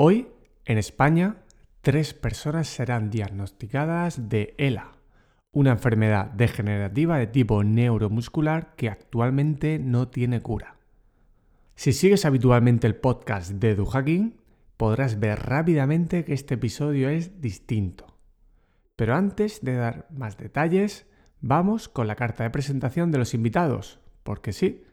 [0.00, 0.28] Hoy,
[0.64, 1.38] en España,
[1.80, 4.92] tres personas serán diagnosticadas de ELA,
[5.50, 10.76] una enfermedad degenerativa de tipo neuromuscular que actualmente no tiene cura.
[11.74, 14.36] Si sigues habitualmente el podcast de DuHacking,
[14.76, 18.06] podrás ver rápidamente que este episodio es distinto.
[18.94, 21.08] Pero antes de dar más detalles,
[21.40, 24.84] vamos con la carta de presentación de los invitados, porque sí,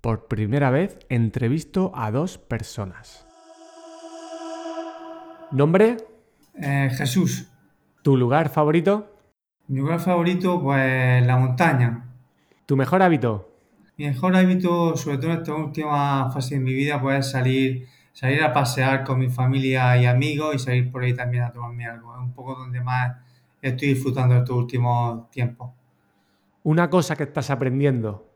[0.00, 3.26] por primera vez entrevisto a dos personas.
[5.54, 5.98] ¿Nombre?
[6.60, 7.48] Eh, Jesús.
[8.02, 9.06] ¿Tu lugar favorito?
[9.68, 12.10] Mi lugar favorito, pues la montaña.
[12.66, 13.52] ¿Tu mejor hábito?
[13.96, 17.86] Mi mejor hábito, sobre todo en esta última fase de mi vida, pues es salir,
[18.12, 21.86] salir a pasear con mi familia y amigos y salir por ahí también a tomarme
[21.86, 22.12] algo.
[22.16, 23.16] Es un poco donde más
[23.62, 25.70] estoy disfrutando estos últimos tiempos.
[26.64, 28.26] Una cosa que estás aprendiendo.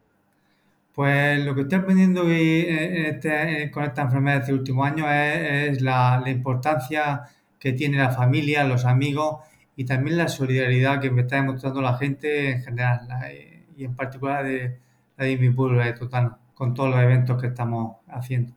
[0.99, 6.21] Pues lo que estoy aprendiendo este, con esta enfermedad este último año es, es la,
[6.21, 7.23] la importancia
[7.57, 9.37] que tiene la familia, los amigos
[9.77, 13.95] y también la solidaridad que me está demostrando la gente en general la- y en
[13.95, 14.81] particular de,
[15.17, 18.55] la de mi pueblo, de Totano, con todos los eventos que estamos haciendo.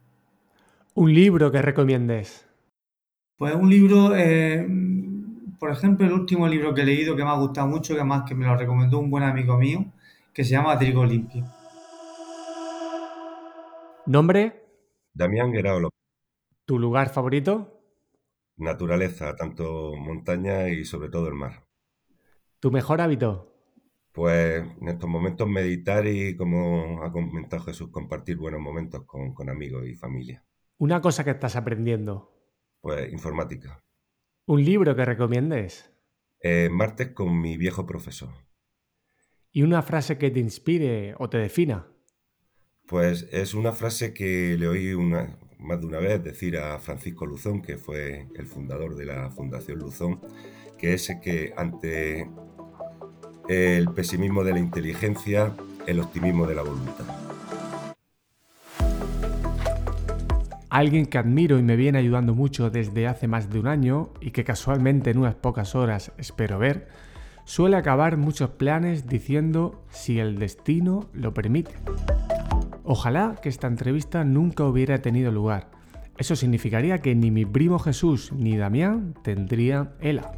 [0.96, 2.48] Un libro que recomiendes.
[3.38, 4.68] Pues un libro, eh,
[5.60, 8.24] por ejemplo, el último libro que he leído que me ha gustado mucho, que además
[8.28, 9.86] que me lo recomendó un buen amigo mío,
[10.34, 11.46] que se llama Trigo Limpio.
[14.12, 14.62] ¿Nombre?
[15.14, 15.98] Damián Guerao López.
[16.66, 17.81] ¿Tu lugar favorito?
[18.58, 21.66] Naturaleza, tanto montaña y sobre todo el mar.
[22.59, 23.56] ¿Tu mejor hábito?
[24.12, 29.50] Pues en estos momentos meditar y, como ha comentado Jesús, compartir buenos momentos con, con
[29.50, 30.44] amigos y familia.
[30.78, 32.34] Una cosa que estás aprendiendo.
[32.81, 33.80] Pues informática.
[34.46, 35.90] Un libro que recomiendes.
[36.42, 38.34] Eh, martes con mi viejo profesor.
[39.53, 41.88] Y una frase que te inspire o te defina.
[42.92, 47.25] Pues es una frase que le oí una, más de una vez decir a Francisco
[47.25, 50.20] Luzón, que fue el fundador de la Fundación Luzón,
[50.78, 52.30] que es que ante
[53.47, 55.53] el pesimismo de la inteligencia,
[55.88, 57.06] el optimismo de la voluntad.
[60.69, 64.31] Alguien que admiro y me viene ayudando mucho desde hace más de un año y
[64.31, 66.90] que casualmente en unas pocas horas espero ver,
[67.46, 71.72] suele acabar muchos planes diciendo si el destino lo permite.
[72.94, 75.69] Ojalá que esta entrevista nunca hubiera tenido lugar.
[76.18, 80.34] Eso significaría que ni mi primo Jesús ni Damián tendrían ELA.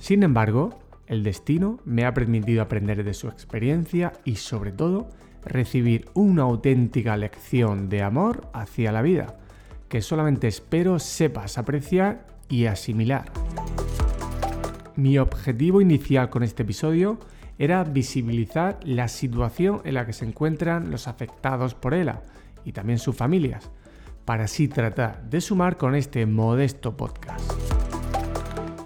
[0.00, 5.10] Sin embargo, el destino me ha permitido aprender de su experiencia y sobre todo
[5.44, 9.36] recibir una auténtica lección de amor hacia la vida,
[9.90, 13.30] que solamente espero sepas apreciar y asimilar.
[14.96, 17.18] Mi objetivo inicial con este episodio
[17.58, 22.22] era visibilizar la situación en la que se encuentran los afectados por ELA
[22.64, 23.70] y también sus familias,
[24.24, 27.50] para así tratar de sumar con este modesto podcast.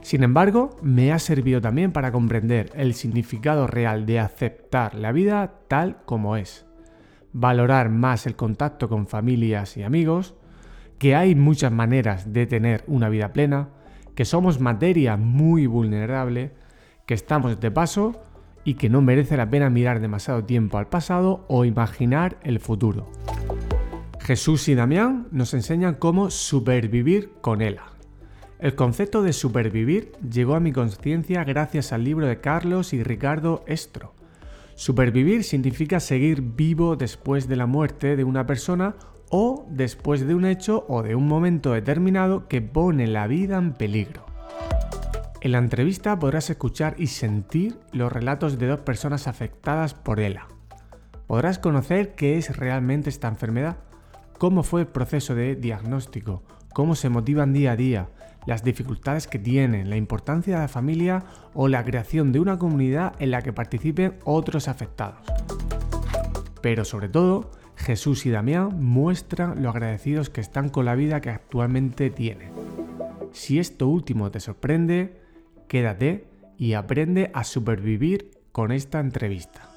[0.01, 5.61] Sin embargo, me ha servido también para comprender el significado real de aceptar la vida
[5.69, 6.67] tal como es,
[7.33, 10.35] valorar más el contacto con familias y amigos,
[10.99, 13.71] que hay muchas maneras de tener una vida plena,
[14.15, 16.53] que somos materia muy vulnerable,
[17.07, 18.23] que estamos de paso
[18.65, 23.11] y que no merece la pena mirar demasiado tiempo al pasado o imaginar el futuro.
[24.21, 27.93] Jesús y Damián nos enseñan cómo supervivir con ELA.
[28.61, 33.65] El concepto de supervivir llegó a mi conciencia gracias al libro de Carlos y Ricardo
[33.67, 34.15] Estro.
[34.77, 38.95] Supervivir significa seguir vivo después de la muerte de una persona
[39.31, 43.73] o después de un hecho o de un momento determinado que pone la vida en
[43.73, 44.32] peligro.
[45.45, 50.47] En la entrevista podrás escuchar y sentir los relatos de dos personas afectadas por ELA.
[51.27, 53.79] Podrás conocer qué es realmente esta enfermedad,
[54.39, 58.09] cómo fue el proceso de diagnóstico, cómo se motivan día a día,
[58.47, 63.15] las dificultades que tienen, la importancia de la familia o la creación de una comunidad
[63.19, 65.27] en la que participen otros afectados.
[66.61, 71.31] Pero sobre todo, Jesús y Damián muestran lo agradecidos que están con la vida que
[71.31, 72.53] actualmente tienen.
[73.33, 75.22] Si esto último te sorprende,
[75.73, 76.29] quédate
[76.59, 79.71] y aprende a supervivir con esta entrevista.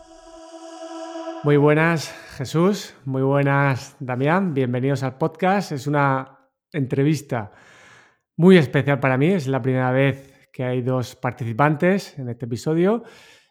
[1.45, 5.71] Muy buenas Jesús, muy buenas Damián, bienvenidos al podcast.
[5.71, 7.53] Es una entrevista
[8.35, 13.03] muy especial para mí, es la primera vez que hay dos participantes en este episodio.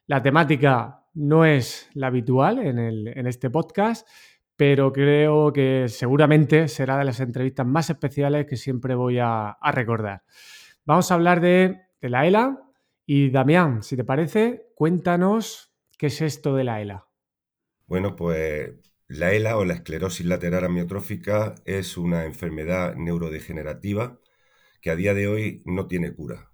[0.07, 4.07] La temática no es la habitual en, este podcast,
[4.55, 10.25] pero creo que seguramente será de las entrevistas más especiales que siempre voy a recordar.
[10.85, 12.61] Vamos a hablar de, la ELA
[13.07, 17.07] y Damián, si te parece, cuéntanos qué es esto de la ELA.
[17.87, 18.73] Bueno, pues
[19.09, 24.19] La ELA o la esclerosis lateral amiotrófica es una enfermedad neurodegenerativa
[24.81, 26.53] que a día de hoy no tiene cura.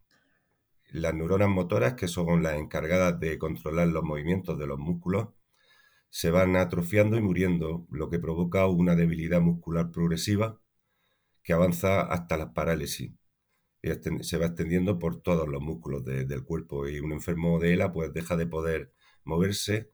[0.91, 5.29] Las neuronas motoras, que son las encargadas de controlar los movimientos de los músculos,
[6.11, 10.61] se van atrofiando y muriendo, lo que provoca una debilidad muscular progresiva
[11.43, 13.13] que avanza hasta la parálisis.
[13.83, 18.13] Se va extendiendo por todos los músculos del cuerpo y un enfermo de ELA pues
[18.13, 18.93] deja de poder
[19.25, 19.91] moverse,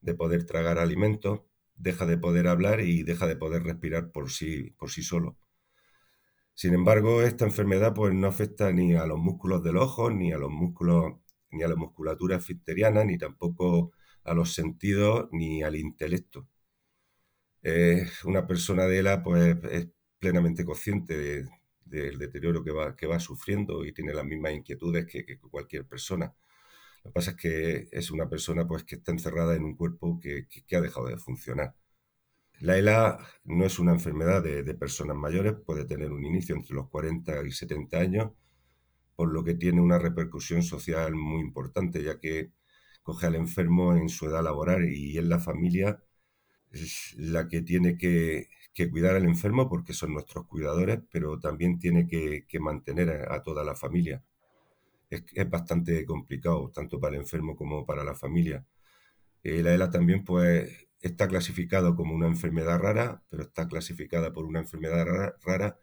[0.00, 1.42] de poder tragar alimentos,
[1.74, 5.38] deja de poder hablar y deja de poder respirar por sí, por sí solo.
[6.54, 10.38] Sin embargo, esta enfermedad pues, no afecta ni a los músculos del ojo, ni a
[10.38, 11.14] los músculos,
[11.50, 13.92] ni a la musculatura esfincteriana, ni tampoco
[14.24, 16.48] a los sentidos, ni al intelecto.
[18.24, 19.88] una persona de ELA pues, es
[20.18, 21.48] plenamente consciente
[21.90, 26.34] del deterioro que va, que va sufriendo y tiene las mismas inquietudes que, cualquier persona.
[27.04, 30.20] Lo que pasa es que es una persona pues, que está encerrada en un cuerpo
[30.20, 30.46] que,
[30.76, 31.74] ha dejado de funcionar.
[32.60, 36.88] La ELA no es una enfermedad de, personas mayores, puede tener un inicio entre los
[36.90, 38.32] 40 y 70 años,
[39.16, 42.52] por lo que tiene una repercusión social muy importante, ya que
[43.02, 46.02] coge al enfermo en su edad laboral y en la familia
[47.16, 48.48] la que tiene que,
[48.90, 53.74] cuidar al enfermo porque son nuestros cuidadores, pero también tiene que, mantener a, toda la
[53.76, 54.22] familia.
[55.10, 58.64] Es, bastante complicado, tanto para el enfermo como para la familia.
[59.42, 64.44] Eh, la ELA también pues, está clasificado como una enfermedad rara, pero está clasificada por
[64.44, 65.06] una enfermedad
[65.44, 65.78] rara,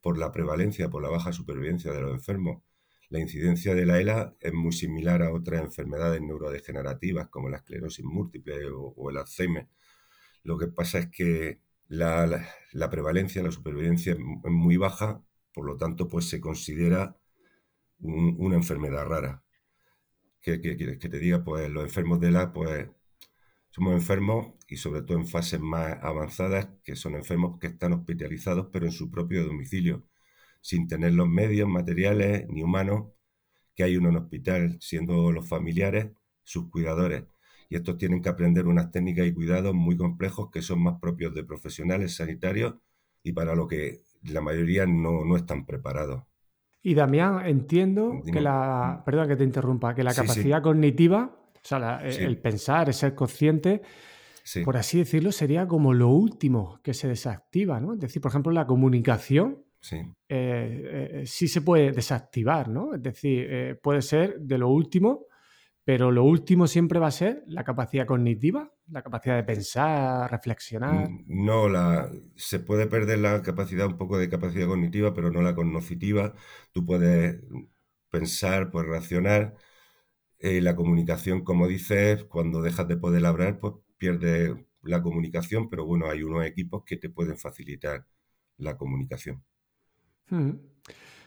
[0.00, 2.62] por la prevalencia, por la baja supervivencia de los enfermos.
[3.10, 8.04] La incidencia de la ELA es muy similar a otras enfermedades neurodegenerativas como la esclerosis
[8.04, 9.68] múltiple o, el Alzheimer.
[10.42, 15.22] Lo que pasa es que la, prevalencia, la supervivencia es muy baja,
[15.52, 17.16] por lo tanto, pues se considera
[17.98, 19.44] una enfermedad rara.
[20.40, 21.44] ¿Qué, quieres que te diga?
[21.44, 22.88] Pues los enfermos de ELA, pues
[23.70, 28.68] somos enfermos y sobre todo en fases más avanzadas, que son enfermos que están hospitalizados
[28.72, 30.08] pero en su propio domicilio,
[30.60, 33.12] sin tener los medios materiales ni humanos
[33.74, 36.10] que hay uno en hospital, siendo los familiares
[36.44, 37.24] sus cuidadores.
[37.70, 41.34] Y estos tienen que aprender unas técnicas y cuidados muy complejos que son más propios
[41.34, 42.74] de profesionales sanitarios
[43.22, 46.24] y para lo que la mayoría no, están preparados.
[46.82, 52.00] Y Damián, entiendo que la, perdón que te interrumpa, que la capacidad cognitiva o sea,
[52.02, 53.82] e, el pensar, el ser consciente,
[54.64, 57.94] por así decirlo, sería como lo último que se desactiva, ¿no?
[57.94, 59.96] Es decir, por ejemplo, la comunicación sí,
[60.28, 62.94] eh, eh, sí se puede desactivar, ¿no?
[62.94, 65.26] Es decir, eh, puede ser de lo último,
[65.84, 71.08] pero lo último siempre va a ser la capacidad cognitiva, la capacidad de pensar, reflexionar.
[71.26, 75.54] No, la, se puede perder la capacidad, un poco de capacidad cognitiva, pero no la
[75.54, 76.34] cognitiva.
[76.72, 77.40] Tú puedes
[78.10, 79.56] pensar, puedes reaccionar,
[80.38, 85.84] eh, la comunicación, como dices, cuando dejas de poder hablar, pues pierdes la comunicación, pero
[85.84, 88.06] bueno, hay unos equipos que te pueden facilitar
[88.56, 89.44] la comunicación.
[90.28, 90.52] Hmm.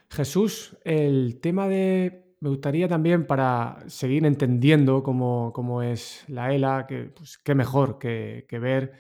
[0.10, 2.23] Jesús, el tema de...
[2.44, 8.46] Me gustaría también para seguir entendiendo cómo, es la ELA, que pues, qué mejor que,
[8.60, 8.92] ver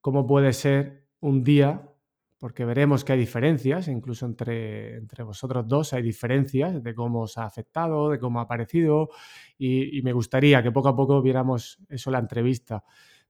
[0.00, 1.86] cómo puede ser un día
[2.38, 7.36] porque veremos que hay diferencias, incluso entre, entre vosotros dos hay diferencias de cómo os
[7.36, 9.10] ha afectado, de cómo ha aparecido,
[9.58, 12.82] y, me gustaría que poco a poco viéramos eso en la entrevista.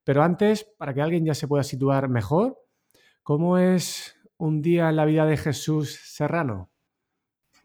[0.05, 2.57] Pero antes, para que alguien ya se pueda situar mejor,
[3.25, 6.71] ¿cómo es un día en la vida de Jesús Serrano?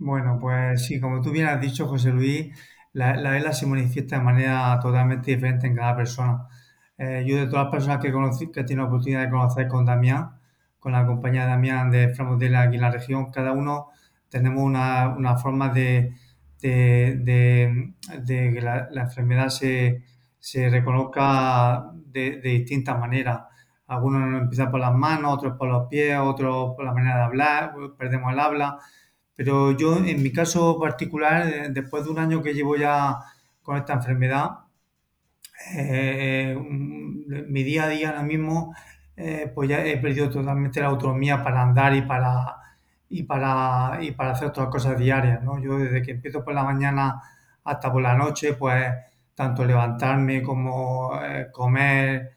[0.03, 2.57] Bueno, pues sí, como tú bien has dicho, José Luis,
[2.93, 6.47] la, la se manifiesta de manera totalmente diferente en cada persona.
[6.97, 9.67] Eh, yo de todas las personas que, conocí, que he tenido la oportunidad de conocer
[9.67, 10.39] con Damián,
[10.79, 13.89] con la compañía de Damián de Framodela aquí en la región, cada uno
[14.29, 16.15] tenemos una, una forma de,
[16.59, 17.93] de,
[18.25, 20.03] que la, enfermedad se,
[20.39, 23.41] se reconozca de, distintas maneras.
[23.87, 27.75] Algunos empiezan por las manos, otros por los pies, otros por la manera de hablar,
[27.97, 28.79] perdemos el habla.
[29.43, 33.17] Pero yo, en mi caso particular, eh, después de un año que llevo ya
[33.63, 34.51] con esta enfermedad,
[35.75, 36.55] eh,
[37.47, 38.75] mi día a día ahora mismo
[39.17, 42.55] eh, pues ya he perdido totalmente la autonomía para andar y para,
[43.09, 45.59] y para, y para hacer otras cosas diarias, ¿no?
[45.59, 47.23] Yo desde que empiezo por la mañana
[47.63, 48.85] hasta por la noche, pues
[49.33, 51.11] tanto levantarme como
[51.51, 52.33] comer,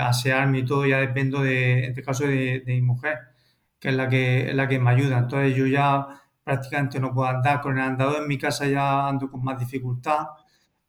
[0.00, 3.18] asearme y todo, ya dependo de, en este caso, de, mi mujer,
[3.84, 5.18] que es la que, la que me ayuda.
[5.18, 6.06] Entonces yo ya
[6.42, 10.26] prácticamente no puedo andar con el andador en mi casa, ya ando con más dificultad,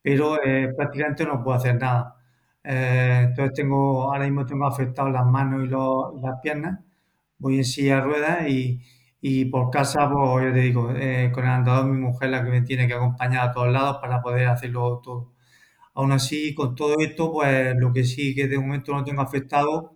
[0.02, 0.38] pero
[0.78, 2.16] prácticamente no puedo hacer nada.
[2.64, 6.80] Eh, entonces tengo, ahora mismo tengo afectado las manos y, las piernas.
[7.38, 8.82] Voy en silla de ruedas y,
[9.22, 12.50] y por casa, pues yo te digo, eh, con el andador mi mujer la que
[12.52, 15.34] me tiene que acompañar a todos lados para poder hacerlo todo.
[15.96, 19.95] Aún así, con todo esto, pues lo que sí que de momento no tengo afectado,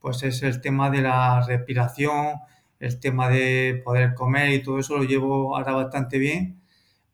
[0.00, 2.36] pues es el tema de la respiración,
[2.80, 6.60] el tema de poder comer y todo eso lo llevo ahora bastante bien,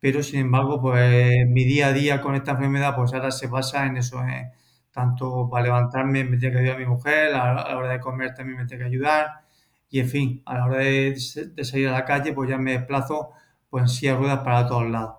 [0.01, 3.87] pero sin embargo, pues mi día a día con esta enfermedad, pues ahora se basa
[3.87, 4.51] en eso, en
[4.91, 8.59] tanto para levantarme me tiene que ayudar mi mujer, a la hora de comer también
[8.59, 9.43] me tiene que ayudar,
[9.91, 11.17] y en fin, a la hora de,
[11.55, 13.31] de salir a la calle, pues ya me desplazo
[13.71, 15.17] pues en silla de ruedas para todos lados.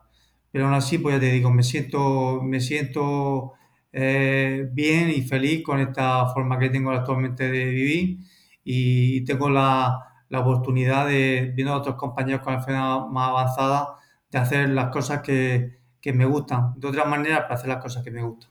[0.52, 3.54] Pero aún así, pues ya te digo, me siento, me siento
[3.94, 8.18] eh, bien y feliz con esta forma que tengo actualmente de vivir
[8.64, 13.96] y tengo la, la oportunidad de, viendo a otros compañeros con enfermedad más avanzada,
[14.32, 18.04] de hacer las cosas que, que me gustan, de otra manera, para hacer las cosas
[18.04, 18.50] que me gustan.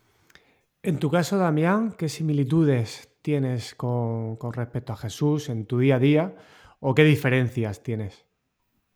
[0.84, 5.96] En tu caso, Damián, ¿qué similitudes tienes con, con respecto a Jesús en tu día
[5.96, 6.34] a día
[6.80, 8.26] o qué diferencias tienes?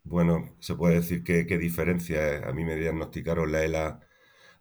[0.04, 2.48] Bueno, se puede decir que qué diferencia.
[2.48, 4.00] A mí me diagnosticaron la ELA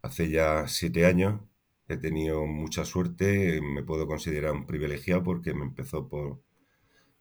[0.02, 1.42] hace ya siete años.
[1.88, 6.42] He tenido mucha suerte, me puedo considerar un privilegiado porque me empezó por,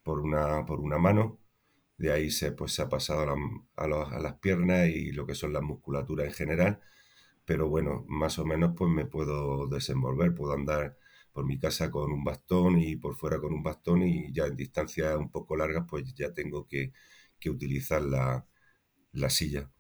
[0.02, 1.38] por, una, por una mano.
[1.99, 3.37] De ahí se, pues, se ha pasado
[3.76, 3.85] a,
[4.16, 6.80] a las piernas y lo que son las musculaturas en general.
[7.44, 10.97] Pero bueno, más o menos pues me puedo desenvolver, puedo andar
[11.33, 14.56] por mi casa con un bastón y por fuera con un bastón y ya en
[14.56, 16.92] distancias un poco largas pues ya tengo que
[17.40, 18.47] que utilizar la,
[19.12, 19.71] la silla.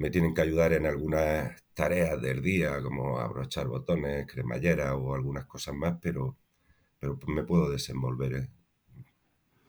[0.00, 5.46] Me tienen que ayudar en algunas tareas del día, como abrochar botones, cremallera o algunas
[5.46, 6.36] cosas más, pero,
[7.00, 8.50] pero me puedo desenvolver ¿eh?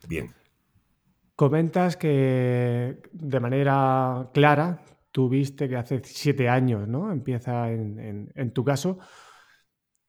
[0.07, 0.33] bien.
[1.35, 7.11] Comentas que de manera clara tuviste que hace siete años, ¿no?
[7.11, 8.99] Empieza en, en- en tu caso.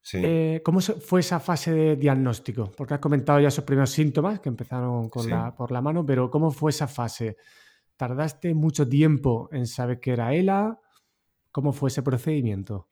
[0.02, 2.70] Sí, Eh, ¿cómo fue esa fase de diagnóstico?
[2.76, 5.30] Porque has comentado ya esos primeros síntomas que empezaron con sí.
[5.30, 7.36] la, por la mano, pero ¿cómo fue esa fase?
[7.96, 10.80] ¿Tardaste mucho tiempo en saber que era ELA?
[11.52, 12.88] ¿Cómo fue ese procedimiento?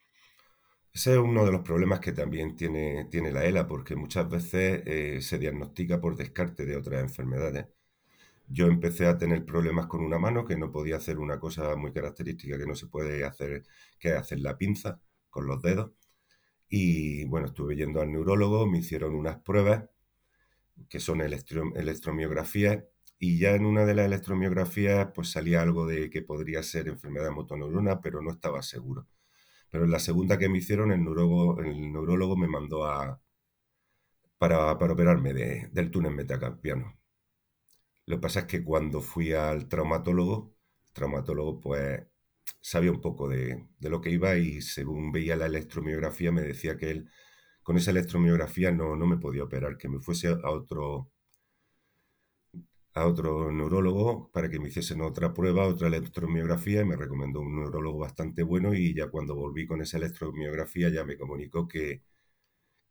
[0.93, 4.83] Ese es uno de los problemas que también tiene, tiene la ELA, porque muchas veces
[4.87, 7.67] eh, se diagnostica por descarte de otras enfermedades.
[8.49, 11.93] Yo empecé a tener problemas con una mano, que no podía hacer una cosa muy
[11.93, 13.65] característica que no se puede hacer,
[13.99, 15.93] que es hacer la pinza con los dedos.
[16.69, 19.85] Y bueno, estuve yendo al neurólogo, me hicieron unas pruebas
[20.89, 22.85] que son electro- electromiografías
[23.21, 27.31] y ya en una de las electromiografías pues salía algo de que podría ser enfermedad
[27.33, 29.09] motoneurona, pero no estaba seguro.
[29.71, 33.21] Pero en la segunda que me hicieron, el neurólogo, el neurólogo me mandó a,
[34.39, 36.99] para, para operarme de- del túnel metacarpiano.
[38.07, 40.55] Lo que pasa es que cuando fui al traumatólogo,
[40.89, 42.03] el traumatólogo pues
[42.61, 46.77] sabía un poco de, de lo que iba y según veía la electromiografía me decía
[46.77, 47.11] que él
[47.63, 51.13] con esa electromiografía no, no me podía operar, que me fuese a otro,
[52.95, 57.57] a otro neurólogo para que me hiciesen otra prueba, otra electromiografía y me recomendó un
[57.57, 62.03] neurólogo bastante bueno y ya cuando volví con esa electromiografía ya me comunicó que,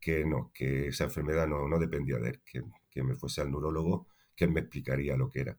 [0.00, 3.50] que no, que esa enfermedad no, no dependía de él, que, que me fuese al
[3.50, 5.58] neurólogo, que me explicaría lo que era.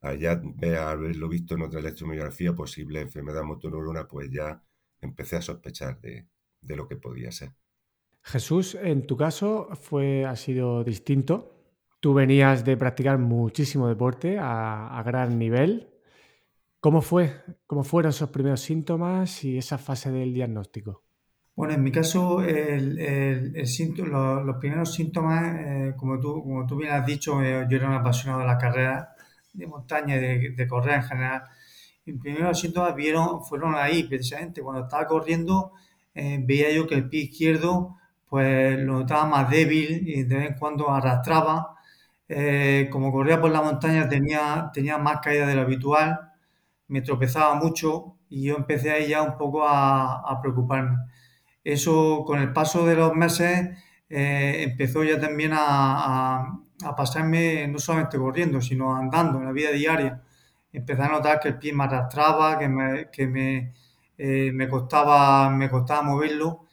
[0.00, 0.40] Allá,
[0.88, 4.62] haberlo visto en otra electromiografía, posible enfermedad motoneurona, pues ya
[5.00, 6.26] empecé a sospechar de,
[6.60, 7.52] de lo que podía ser.
[8.22, 11.55] Jesús, en tu caso fue, ha sido distinto.
[12.06, 15.70] Tú venías de practicar muchísimo deporte a, a gran nivel.
[16.80, 17.24] ¿Cómo fue?
[17.66, 21.04] ¿Cómo fueron esos primeros síntomas y esa fase del diagnóstico?
[21.54, 26.42] Bueno, en mi caso, el, el- el sínto- lo- los, primeros síntomas, eh, como tú,
[26.42, 29.08] como tú bien has dicho, eh, yo era un apasionado de la carrera
[29.54, 31.42] de montaña y de, de correr en general.
[32.06, 34.62] Y mis primeros síntomas vieron, fueron ahí, precisamente.
[34.62, 35.72] Cuando estaba corriendo,
[36.14, 37.96] eh, veía yo que el pie izquierdo,
[38.28, 41.75] pues lo notaba más débil y de vez en cuando arrastraba.
[42.28, 46.20] Eh, como corría por la montaña, tenía, tenía más caída de lo habitual
[46.88, 50.98] me tropezaba mucho y yo empecé ahí ya un poco a, a preocuparme.
[51.64, 53.76] Eso con el paso de los meses
[54.08, 55.58] eh, empezó ya también a,
[56.38, 60.22] a- a pasarme no solamente corriendo, sino andando en la vida diaria.
[60.72, 63.74] Empecé a notar que el pie me arrastraba, que me, que me,
[64.18, 66.65] eh, me costaba, me costaba moverlo.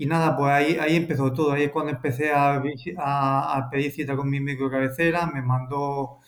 [0.00, 1.52] Y nada, pues ahí, ahí empezó todo.
[1.52, 6.18] Ahí es cuando empecé a, a, pedir cita con mi médico cabecera, me mandó,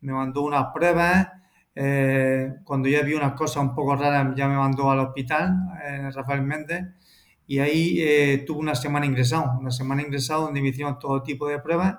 [0.00, 1.28] me mandó unas pruebas.
[1.74, 5.54] eh, cuando ya vi unas cosas un poco raras, ya me mandó al hospital,
[5.84, 6.84] eh, Rafael Méndez.
[7.46, 11.48] Y ahí eh, tuve una semana ingresado, una semana ingresado donde me hicieron todo tipo
[11.48, 11.98] de pruebas.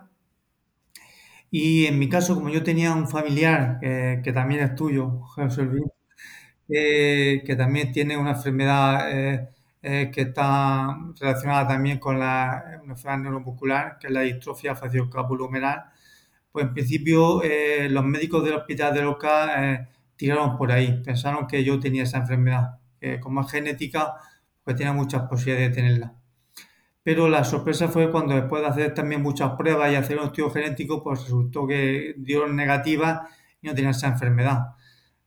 [1.51, 5.67] Y en mi caso, como yo tenía un familiar eh, que también es tuyo, José
[6.69, 9.49] eh, que también tiene una enfermedad
[9.81, 15.85] eh, eh, que está relacionada también con la, enfermedad neuromuscular, que es la distrofia facioscapulohumeral,
[16.51, 21.47] pues en principio eh, los médicos del hospital de Loca eh, tiraron por ahí, pensaron
[21.47, 22.79] que yo tenía esa enfermedad.
[22.99, 24.15] que como es genética,
[24.63, 26.13] pues tenía muchas posibilidades de tenerla.
[27.03, 30.51] Pero la sorpresa fue cuando después de hacer también muchas pruebas y hacer un estudio
[30.51, 33.29] genético, pues resultó que dio negativa
[33.61, 34.75] y no tenía esa enfermedad.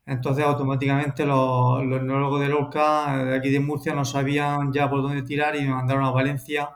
[0.06, 5.02] Entonces automáticamente los, los neurólogos de Lorca de aquí de Murcia no sabían ya por
[5.02, 6.70] dónde tirar y me mandaron a Valencia,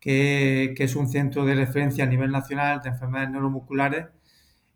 [0.00, 4.06] que, que es un centro de referencia a nivel nacional de enfermedades neuromusculares.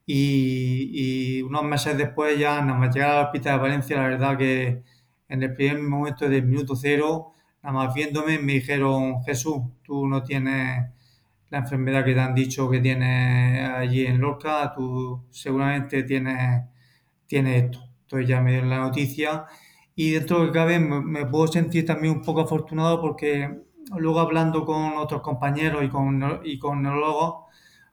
[0.07, 0.91] Y,
[1.39, 4.83] y unos meses después ya nada más llegar al hospital de Valencia, la verdad que
[5.29, 10.23] en el primer momento del minuto cero, nada más viéndome me dijeron, Jesús, tú no
[10.23, 10.87] tienes
[11.51, 16.65] la enfermedad que te han dicho que tienes allí en Lorca, tú seguramente tienes,
[17.29, 17.79] tienes esto.
[18.03, 19.45] Entonces ya me dieron la noticia
[19.95, 23.63] y dentro de lo que cabe me, puedo sentir también un poco afortunado porque
[23.97, 27.45] luego hablando con otros compañeros y con, y con neurólogos,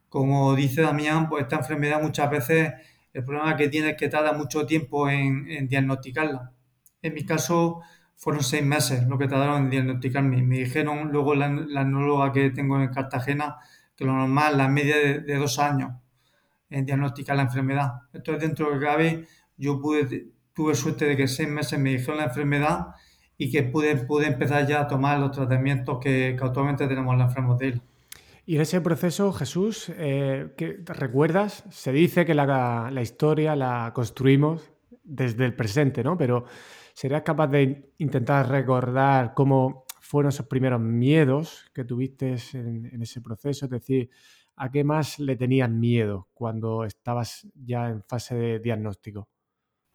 [0.09, 2.73] como dice Damián, pues esta enfermedad muchas veces
[3.13, 6.53] el problema que tiene es que tarda mucho tiempo en, en diagnosticarla.
[7.01, 7.81] En mi caso
[8.15, 10.41] fueron seis meses lo que tardaron en diagnosticarme.
[10.43, 13.57] Me dijeron luego la, la neuróloga que tengo en Cartagena
[13.95, 15.91] que lo normal, la media de dos años
[16.69, 17.91] en diagnosticar la enfermedad.
[18.13, 21.91] Entonces, dentro de lo que cabe, yo pude, tuve suerte de que seis meses me
[21.91, 22.87] dijeron la enfermedad
[23.37, 27.57] y que pude, pude empezar ya a tomar los tratamientos que, actualmente tenemos la enfermedad
[27.57, 27.81] de.
[28.45, 31.63] Y en ese proceso, Jesús, eh, ¿qué, ¿te recuerdas?
[31.71, 34.71] Se dice que la, la, historia la construimos
[35.03, 36.15] desde el presente, ¿no?
[36.17, 36.45] Pero
[36.93, 43.19] ¿serías capaz de intentar recordar cómo fueron esos primeros miedos que tuviste en, en ese
[43.19, 43.65] proceso?
[43.65, 44.11] Es decir,
[44.55, 49.27] ¿a qué más le tenías miedo cuando estabas ya en fase de diagnóstico?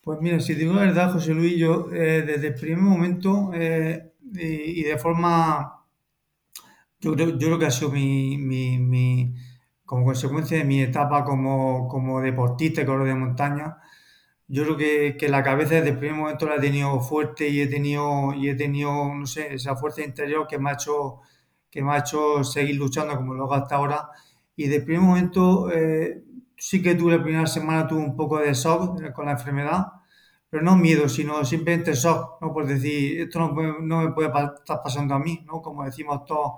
[0.02, 4.14] Pues mira, si digo la verdad, José Luis, yo eh, desde el primer momento eh,
[4.32, 5.84] y, de forma,
[7.00, 9.34] yo creo, yo que ha sido mi, mi, mi,
[9.84, 13.76] como consecuencia de mi etapa como, como deportista y corredor de montaña,
[14.48, 17.60] yo creo que, que, la cabeza desde el primer momento la he tenido fuerte y
[17.60, 21.20] he tenido, y he tenido, no sé, esa fuerza interior que me ha hecho,
[21.70, 24.10] que me ha hecho seguir luchando como lo hago hasta ahora.
[24.60, 26.22] Y el primer momento eh,
[26.54, 29.86] sí que tuve la primera semana tuve un poco de shock con la enfermedad,
[30.50, 32.52] pero no miedo, sino simplemente shock, ¿no?
[32.52, 35.62] Por decir, esto no, no me puede estar pasando a mí, ¿no?
[35.62, 36.56] Como decimos todos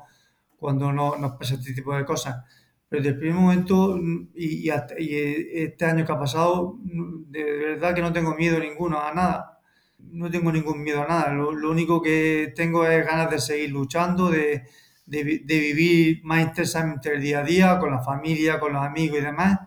[0.57, 2.45] cuando no, nos pasa este tipo de cosas.
[2.89, 3.97] Pero desde el primer momento
[4.35, 5.15] y, y, y,
[5.55, 9.61] este año que ha pasado, de verdad que no tengo miedo ninguno a nada.
[10.01, 11.33] No tengo ningún miedo a nada.
[11.33, 14.65] Lo, lo único que tengo es ganas de seguir luchando, de,
[15.07, 19.23] de, vivir más intensamente el día a día con la familia, con los amigos y
[19.23, 19.59] demás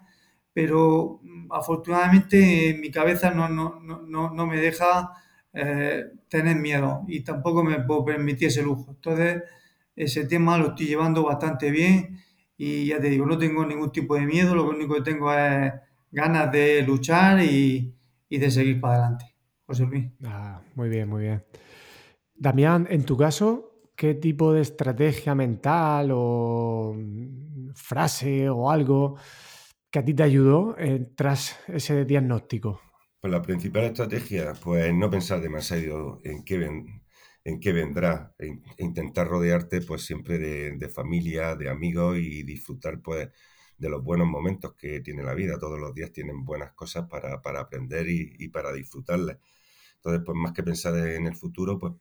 [0.56, 1.20] pero
[1.50, 5.12] afortunadamente mi cabeza no, no, no, no me deja
[5.52, 8.92] eh, tener miedo y tampoco me puedo permitir ese lujo.
[8.92, 9.44] Entonces,
[9.98, 12.22] ese tema lo estoy llevando bastante bien
[12.58, 15.74] y ya te digo, no tengo ningún tipo de miedo, lo único que tengo es
[16.10, 17.94] ganas de luchar y,
[18.30, 19.36] y de seguir para adelante.
[19.66, 20.06] José Luis.
[20.24, 21.44] Ah, muy bien, muy bien.
[22.34, 26.96] Damián, en tu caso, ¿qué tipo de estrategia mental o
[27.76, 29.18] frase o algo
[29.90, 32.82] que a ti te ayudó eh, tras ese diagnóstico?
[33.20, 37.04] Pues la principal estrategia, pues no pensar demasiado en qué, ven,
[37.44, 43.02] en qué vendrá, e intentar rodearte pues siempre de, de, familia, de amigos y disfrutar
[43.02, 43.30] pues
[43.78, 45.58] de los buenos momentos que tiene la vida.
[45.60, 49.38] Todos los días tienen buenas cosas para, para aprender y, y, para disfrutarlas.
[49.96, 51.94] Entonces, pues más que pensar en el futuro, pues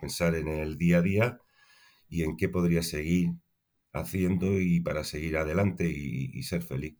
[0.00, 1.38] pensar en el día a día
[2.08, 3.30] y en qué podría seguir
[3.92, 6.96] haciendo y para seguir adelante y, ser feliz.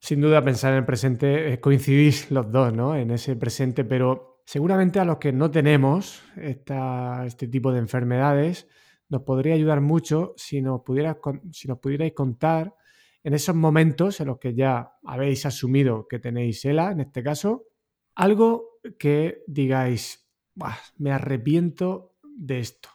[0.00, 2.96] Sin duda, pensar en el presente, coincidís los dos, ¿no?
[2.96, 8.66] En ese presente, pero seguramente a los que no tenemos esta, este tipo de enfermedades,
[9.08, 11.18] nos podría ayudar mucho si nos, pudiera,
[11.52, 12.74] si nos pudierais contar
[13.22, 17.66] en esos momentos en los que ya habéis asumido que tenéis ELA, en este caso,
[18.14, 20.29] algo que digáis,
[20.98, 22.88] me arrepiento de esto.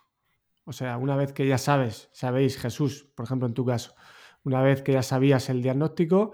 [0.66, 3.96] O sea, una vez que ya sabes, sabéis, Jesús, por ejemplo, en tu caso,
[4.44, 6.34] una vez que ya sabías el diagnóstico,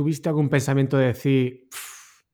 [0.00, 1.68] ¿Tuviste algún pensamiento de decir,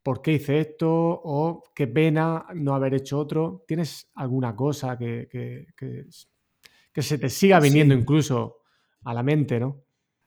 [0.02, 0.88] ¿por qué hice esto?
[0.88, 3.64] ¿O qué pena no haber hecho otro?
[3.66, 6.04] ¿Tienes alguna cosa que, que, que,
[6.92, 8.00] que se te siga viniendo sí.
[8.00, 8.58] incluso
[9.04, 9.84] a la mente, no?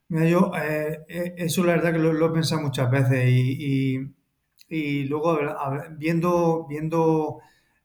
[0.09, 3.95] Mira, yo, eh, eh eso la verdad que lo, lo, he pensado muchas veces y,
[3.97, 4.15] y,
[4.67, 5.39] y luego
[5.97, 7.39] viendo, viendo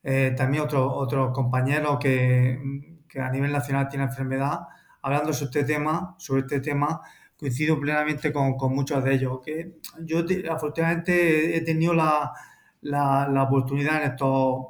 [0.05, 4.61] eh, también otros otro compañeros que, que a nivel nacional tienen enfermedad,
[5.01, 7.01] hablando sobre este tema, sobre este tema,
[7.39, 9.41] coincido plenamente con, con, muchos de ellos.
[9.43, 12.33] Que yo te, afortunadamente he tenido la,
[12.83, 14.67] la, la, oportunidad en estos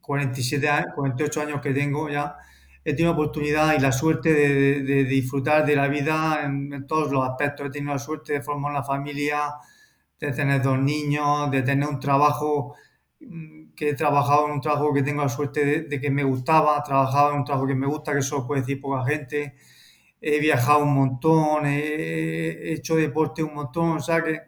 [0.00, 2.36] 47 años, 48 años que tengo ya,
[2.82, 6.86] he tenido la oportunidad y la suerte de, de, disfrutar de la vida en, en,
[6.86, 7.66] todos los aspectos.
[7.66, 9.54] He tenido la suerte de formar una familia,
[10.18, 12.74] de tener dos niños, de tener un trabajo
[13.76, 17.32] que he trabajado en un trabajo que tengo la suerte de, que me gustaba, trabajado
[17.32, 19.54] en un trabajo que me gusta, que eso puede decir poca gente,
[20.20, 24.40] he viajado un montón, he, hecho deporte un montón, o sea que,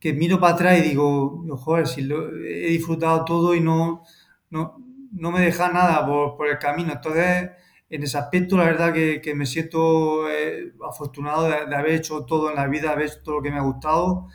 [0.00, 4.02] que miro para atrás y digo, joder, si lo, he disfrutado todo y no,
[4.50, 4.76] no,
[5.12, 6.92] no me deja nada por, por, el camino.
[6.92, 7.50] Entonces,
[7.90, 12.24] en ese aspecto, la verdad que, que me siento eh, afortunado de, de, haber hecho
[12.24, 14.28] todo en la vida, de haber hecho todo lo que me ha gustado,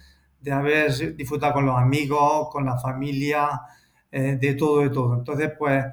[0.44, 3.62] de haber disfrutado con los amigos, con la familia,
[4.12, 5.16] eh, de todo, de todo.
[5.16, 5.86] Entonces, pues,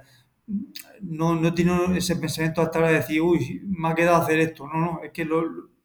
[1.02, 4.66] no, no he ese pensamiento hasta ahora de decir, uy, me ha quedado hacer esto.
[4.66, 5.42] No, no, es que lo,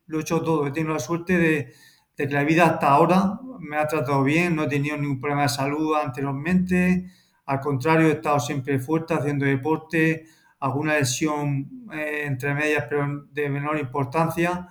[0.08, 0.66] lo he hecho todo.
[0.68, 1.74] He tenido la suerte de,
[2.18, 5.44] de, que la vida hasta ahora me ha tratado bien, no he tenido ningún problema
[5.44, 7.12] de salud anteriormente.
[7.46, 10.26] Al contrario, he estado siempre fuerte haciendo deporte,
[10.60, 14.68] alguna lesión eh, entre medias, pero de menor importancia.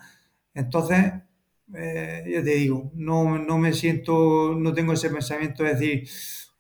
[0.52, 1.12] Entonces,
[1.76, 6.08] eh, ya te digo, no, no me siento, no tengo ese pensamiento de decir,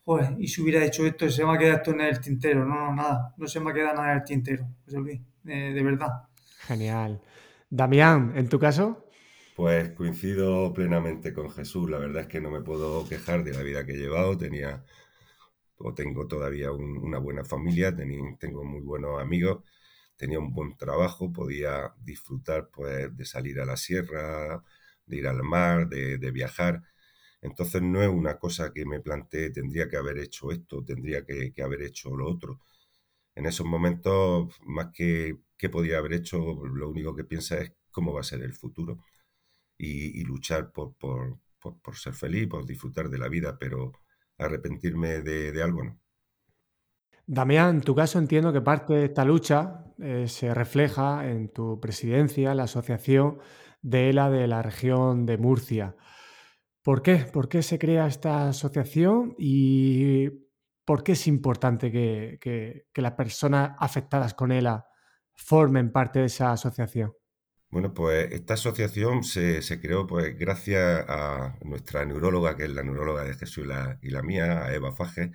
[0.04, 2.64] joder, y si hubiera hecho esto, se me ha quedado esto en el tintero.
[2.64, 4.68] No, no, nada, no se me ha quedado nada en el tintero,
[5.46, 6.28] eh, de verdad.
[6.66, 7.20] Genial.
[7.70, 9.04] Damián, ¿en tu caso?
[9.56, 11.88] Pues coincido plenamente con Jesús.
[11.88, 14.36] La verdad es que no me puedo quejar de la vida que he llevado.
[14.36, 14.84] Tenía,
[15.78, 19.62] o tengo todavía una buena familia, tengo muy buenos amigos,
[20.16, 24.62] tenía un buen trabajo, podía disfrutar pues, de salir a la sierra,
[25.06, 26.82] de ir al mar, de, de viajar.
[27.44, 31.52] Entonces no es una cosa que me planteé, tendría que haber hecho esto, tendría que,
[31.62, 32.60] haber hecho lo otro.
[33.34, 38.14] En esos momentos, más que qué podría haber hecho, lo único que piensa es cómo
[38.14, 38.98] va a ser el futuro
[39.76, 43.92] y, luchar por, por, ser feliz, por disfrutar de la vida, pero
[44.38, 46.00] arrepentirme de, algo no.
[47.26, 51.78] Damián, en tu caso entiendo que parte de esta lucha eh, se refleja en tu
[51.78, 53.38] presidencia, la asociación
[53.84, 55.94] de ELA de la región de Murcia.
[56.82, 57.16] ¿Por qué?
[57.16, 60.30] ¿Por qué se crea esta asociación y
[60.86, 64.86] por qué es importante que, las personas afectadas con ELA
[65.34, 67.12] formen parte de esa asociación?
[67.68, 73.24] Bueno, pues esta asociación se, creó pues gracias a nuestra neuróloga, que es la neuróloga
[73.24, 73.66] de Jesús
[74.00, 75.30] y la, mía, a Eva Faje,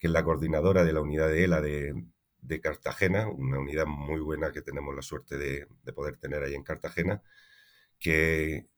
[0.00, 4.50] que es la coordinadora de la unidad de ELA de, Cartagena, una unidad muy buena
[4.50, 7.22] que tenemos la suerte de, de poder tener ahí en Cartagena,
[8.02, 8.68] que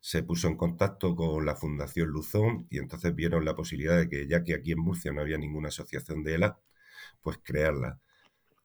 [0.00, 4.28] se puso en contacto con la Fundación Luzón y entonces vieron la posibilidad de que,
[4.28, 6.60] ya que aquí en Murcia no había ninguna asociación de ELA,
[7.22, 8.00] pues crearla.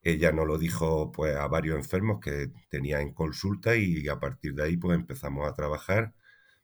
[0.04, 4.54] Ella nos lo dijo pues a varios enfermos que tenía en consulta y a partir
[4.56, 6.14] de ahí pues empezamos a trabajar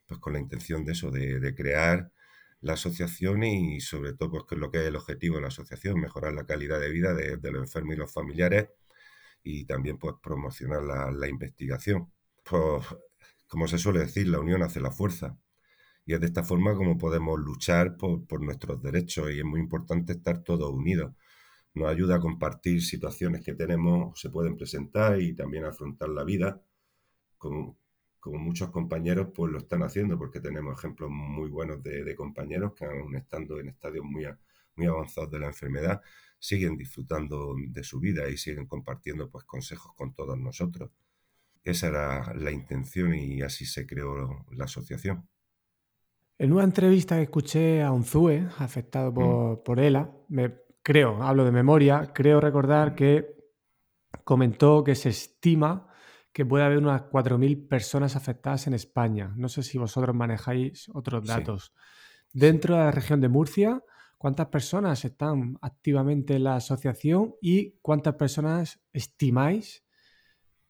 [0.06, 2.12] pues con la intención de eso, de, crear
[2.60, 5.48] la asociación y sobre todo pues que es lo que es el objetivo de la
[5.48, 8.68] asociación, mejorar la calidad de vida de, los enfermos y los familiares
[9.42, 12.12] y también pues promocionar la, la investigación.
[12.44, 12.84] Pues
[13.50, 15.36] como se suele decir, la unión hace la fuerza.
[16.06, 20.12] Y es de esta forma como podemos luchar por, nuestros derechos y es muy importante
[20.12, 21.14] estar todos unidos.
[21.74, 26.62] Nos ayuda a compartir situaciones que tenemos, se pueden presentar y también afrontar la vida,
[27.38, 27.76] como,
[28.20, 32.84] como muchos compañeros pues lo están haciendo, porque tenemos ejemplos muy buenos de, compañeros que
[32.84, 34.26] aún estando en estadios muy,
[34.76, 36.00] muy avanzados de la enfermedad,
[36.38, 40.90] siguen disfrutando de su vida y siguen compartiendo pues consejos con todos nosotros.
[41.62, 45.28] Esa era la intención y así se creó la asociación.
[46.38, 49.62] En una entrevista que escuché a Unzue, afectado mm.
[49.62, 52.94] por, ELA, me, creo, hablo de memoria, creo recordar mm.
[52.94, 53.40] que
[54.24, 55.86] comentó que se estima
[56.32, 59.34] que puede haber unas 4.000 personas afectadas en España.
[59.36, 61.74] No sé si vosotros manejáis otros datos.
[62.32, 63.82] Dentro de la región de Murcia,
[64.16, 69.84] ¿cuántas personas están activamente en la asociación y cuántas personas estimáis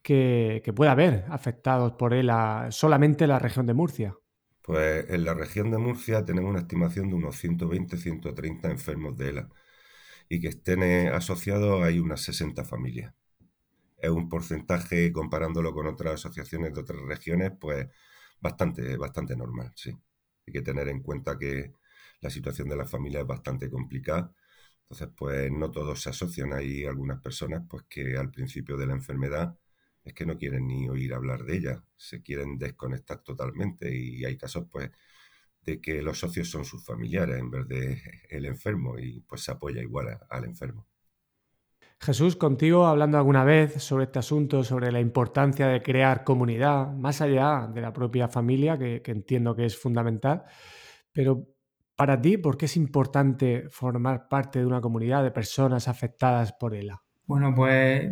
[0.01, 2.31] que, que pueda haber afectados por él
[2.69, 4.15] solamente la región de Murcia?
[4.61, 9.49] Pues en la región de Murcia tenemos una estimación de unos 120-130 enfermos de ELA
[10.29, 13.13] y que estén eh, asociados hay unas 60 familias.
[13.97, 17.87] Es un porcentaje, comparándolo con otras asociaciones de otras regiones, pues
[18.39, 19.91] bastante, bastante normal, sí.
[20.47, 21.73] Hay que tener en cuenta que
[22.21, 24.33] la situación de la familia es bastante complicada.
[24.83, 26.53] Entonces, pues no todos se asocian.
[26.53, 29.55] Hay algunas personas pues que al principio de la enfermedad
[30.03, 34.37] es que no quieren ni oír hablar de ella, se quieren desconectar totalmente y hay
[34.37, 34.89] casos pues
[35.63, 39.51] de que los socios son sus familiares en vez de el enfermo y pues se
[39.51, 40.87] apoya igual al enfermo.
[41.99, 47.21] Jesús, contigo hablando alguna vez sobre este asunto, sobre la importancia de crear comunidad, más
[47.21, 50.43] allá de la propia familia, que, que entiendo que es fundamental,
[51.13, 51.47] pero
[51.95, 56.73] para ti, ¿por qué es importante formar parte de una comunidad de personas afectadas por
[56.73, 57.03] ELA?
[57.27, 58.09] Bueno, pues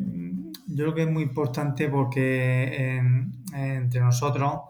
[0.69, 3.01] yo creo que es muy importante porque
[3.53, 4.61] entre nosotros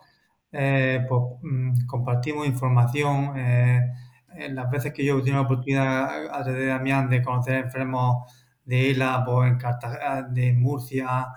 [0.51, 3.91] eh, pues, mm, compartimos información, eh,
[4.35, 7.55] en las veces que yo he tenido la oportunidad a través de Damián de conocer
[7.65, 8.31] enfermos
[8.65, 11.27] de ELA, pues en Cartagena, de Murcia,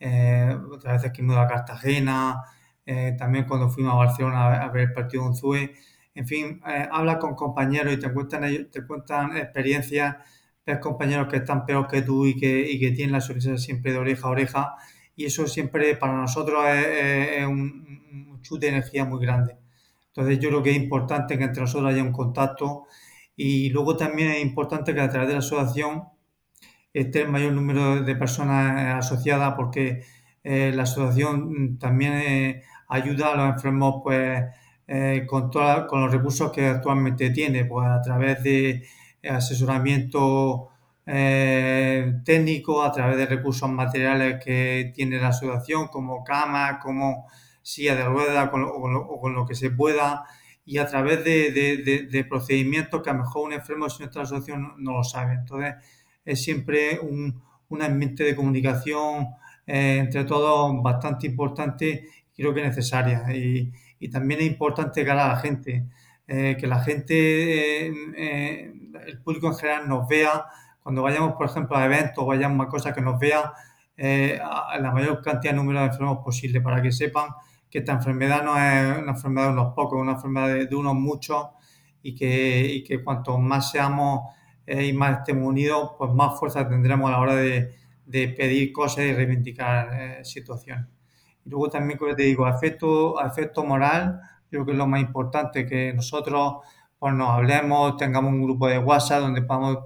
[0.00, 2.42] eh, otras veces que he ido a Cartagena,
[3.18, 5.74] también cuando fuimos a Barcelona a ver el partido de Unzue.
[6.14, 10.16] En fin, habla con compañeros y te cuentan, te cuentan experiencias,
[10.72, 13.92] ves compañeros que están peor que tú y que, y que tienen la sonrisa siempre
[13.92, 14.74] de oreja a oreja
[15.16, 19.56] y eso siempre para nosotros es, un, un chute de energía muy grande.
[20.08, 22.84] Entonces yo creo que es importante que entre nosotros haya un contacto
[23.36, 26.04] y luego también es importante que a través de la asociación
[26.92, 30.02] esté el mayor número de personas asociadas porque
[30.44, 34.44] eh, la asociación también eh, ayuda a los enfermos pues
[34.86, 38.84] eh, con, con los recursos que actualmente tiene, pues a través de
[39.36, 40.68] asesoramiento
[42.24, 47.26] técnico, a través de recursos materiales que tiene la asociación, como camas, como
[47.62, 50.24] silla de ruedas, o con lo que se pueda,
[50.68, 54.92] y a través de, procedimientos que a lo mejor un enfermo sin nuestra asociación no,
[54.92, 55.32] lo sabe.
[55.32, 55.76] Entonces,
[56.26, 57.42] es siempre un,
[57.80, 59.28] ambiente de comunicación
[59.66, 63.34] eh, entre todos bastante importante y creo que necesaria.
[63.34, 63.72] Y,
[64.10, 65.86] también es importante que a la gente,
[66.28, 68.72] eh, que la gente, eh,
[69.06, 70.44] el público en general nos vea,
[70.82, 73.52] cuando vayamos, por ejemplo, a eventos, vayamos a cosas que nos vea
[74.00, 77.30] a la mayor cantidad de número de enfermos posible para que sepan
[77.70, 80.94] que esta enfermedad no es una enfermedad de unos pocos, es una enfermedad de, unos
[80.94, 81.48] muchos
[82.02, 84.30] y que, y que cuanto más seamos
[84.66, 87.74] eh, y más estemos unidos, pues más fuerza tendremos a la hora de,
[88.06, 90.86] de pedir cosas y reivindicar eh, situaciones.
[91.44, 94.86] Y luego también, como te digo, a efecto, a efecto moral, creo que es lo
[94.86, 96.56] más importante, que nosotros
[96.98, 99.78] pues, nos hablemos, tengamos un grupo de WhatsApp donde podamos,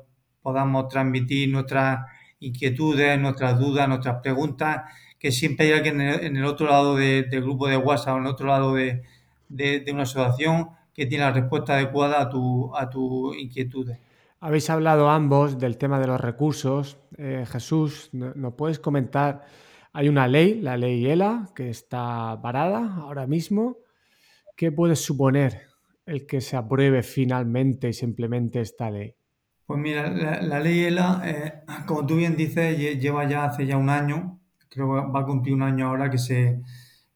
[0.42, 2.06] podamos transmitir nuestras
[2.40, 4.82] inquietudes, nuestras dudas, nuestras preguntas,
[5.18, 8.46] que siempre hay alguien en el, otro lado del grupo de WhatsApp, en el otro
[8.48, 9.02] lado de,
[9.48, 13.98] de, una asociación que tiene la respuesta adecuada a tu, a tus inquietudes.
[14.40, 16.98] Habéis hablado ambos del tema de los recursos.
[17.16, 19.44] Eh, Jesús, ¿nos puedes comentar?
[19.92, 23.76] Hay una ley, la ley ELA, que está parada ahora mismo.
[24.56, 25.62] ¿Qué puede suponer
[26.06, 29.14] el que se apruebe finalmente y se implemente esta ley?
[29.66, 33.88] Pues mira, la, ley ELA, eh, como tú bien dices, lleva ya hace ya un
[33.88, 36.60] año, creo que va a cumplir un año ahora que se,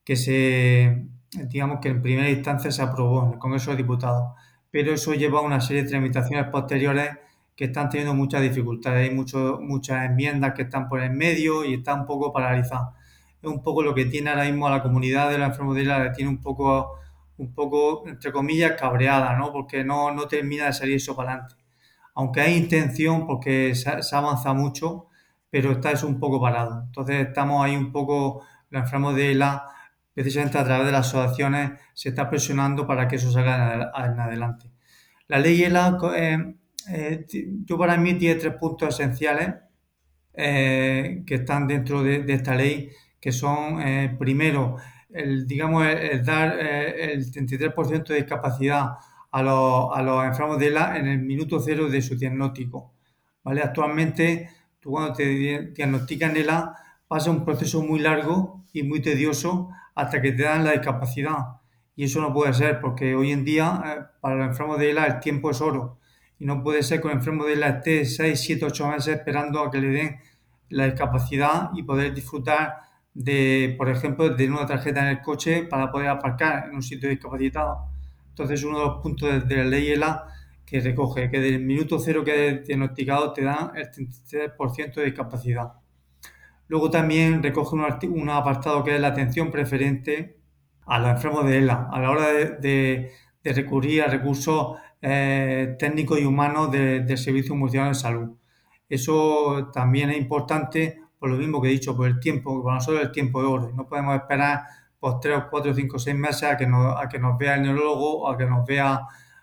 [0.03, 4.33] que se digamos que en primera instancia se aprobó en el Congreso de Diputados
[4.71, 7.17] pero eso lleva a una serie de tramitaciones posteriores
[7.55, 9.09] que están teniendo muchas dificultades.
[9.09, 12.93] Hay muchas enmiendas que están por el medio y está un poco paralizada.
[13.41, 16.11] Es un poco lo que tiene ahora mismo a la comunidad de la enfermedad, la
[16.11, 16.99] tiene un poco,
[17.37, 19.51] un poco, entre comillas, cabreada, ¿no?
[19.51, 21.55] Porque no, no termina de salir eso para adelante.
[22.15, 25.07] Aunque hay intención, porque se, se avanza mucho,
[25.49, 26.83] pero está eso un poco parado.
[26.85, 29.61] Entonces estamos ahí un poco, la enfermedad
[30.13, 34.71] precisamente a través de las asociaciones se está presionando para que eso salga en adelante.
[35.27, 36.55] La ley ELA, eh,
[36.91, 37.25] eh,
[37.65, 39.53] yo para mí tiene tres puntos esenciales
[40.33, 43.79] eh, que están dentro de, esta ley, que son,
[44.17, 44.77] primero,
[45.09, 48.97] el, digamos, el, dar el 33% de discapacidad
[49.31, 52.93] a los, a los enfermos de ELA en el minuto cero de su diagnóstico.
[53.43, 53.61] ¿vale?
[53.61, 56.75] Actualmente, tú cuando te diagnostican ELA,
[57.07, 61.57] pasa un proceso muy largo y muy tedioso hasta que te dan la discapacidad.
[61.95, 65.05] Y eso no puede ser, porque hoy en día eh, para los enfermos de ELA
[65.05, 65.97] el tiempo es oro.
[66.39, 69.61] Y no puede ser que el enfermo de ELA esté 6, 7, 8 meses esperando
[69.61, 70.17] a que le den
[70.69, 72.77] la discapacidad y poder disfrutar
[73.17, 77.09] de, por ejemplo, de una tarjeta en el coche para poder aparcar en un sitio
[77.09, 77.89] discapacitado.
[78.29, 80.27] Entonces, uno de los puntos de, la ley ELA
[80.63, 85.73] que recoge que del minuto cero que es diagnosticado te dan el 33% de discapacidad.
[86.67, 90.37] Luego también recoge un, apartado que es la atención preferente
[90.85, 93.11] a los enfermos de ELA a la hora de,
[93.43, 98.37] recurrir a recursos eh, técnicos y humanos del Servicio Mundial de Salud.
[98.89, 103.03] Eso también es importante por lo mismo que he dicho, por el tiempo, para nosotros
[103.03, 103.71] el tiempo de oro.
[103.75, 104.61] No podemos esperar
[104.99, 108.23] por tres, cuatro, cinco, seis meses a que nos, a que nos vea el neurólogo
[108.23, 109.01] o a que nos vea,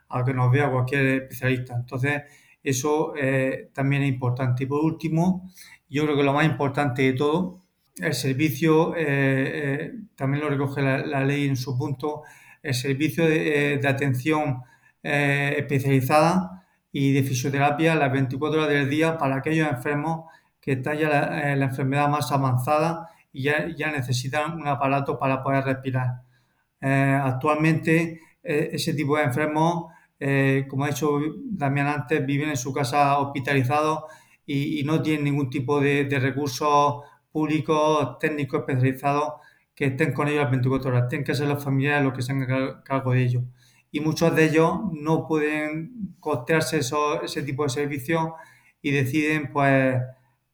[0.08, 1.74] a que nos vea cualquier especialista.
[1.74, 2.22] Entonces,
[2.62, 4.64] eso eh, también es importante.
[4.64, 5.50] Y por último,
[5.88, 7.64] yo creo que lo más importante de todo,
[7.98, 12.22] el servicio, eh, eh, también lo recoge la, ley en su punto,
[12.62, 14.62] el servicio de, eh, atención
[15.02, 20.30] especializada y de fisioterapia las 24 horas del día para aquellos enfermos
[20.64, 25.64] que están ya la, enfermedad más avanzada y ya, ya, necesitan un aparato para poder
[25.64, 26.22] respirar.
[26.80, 29.92] actualmente ese tipo de enfermos,
[30.68, 34.04] como ha dicho Damián antes, viven en su casa hospitalizados
[34.46, 39.34] y, no tienen ningún tipo de, recursos públicos, técnicos especializados
[39.74, 41.08] que estén con ellos las 24 horas.
[41.08, 43.44] Tienen que ser los familiares los que se hagan cargo de ellos.
[43.90, 46.80] y muchos de ellos no pueden costearse
[47.22, 48.30] ese tipo de servicios
[48.82, 49.96] y deciden pues,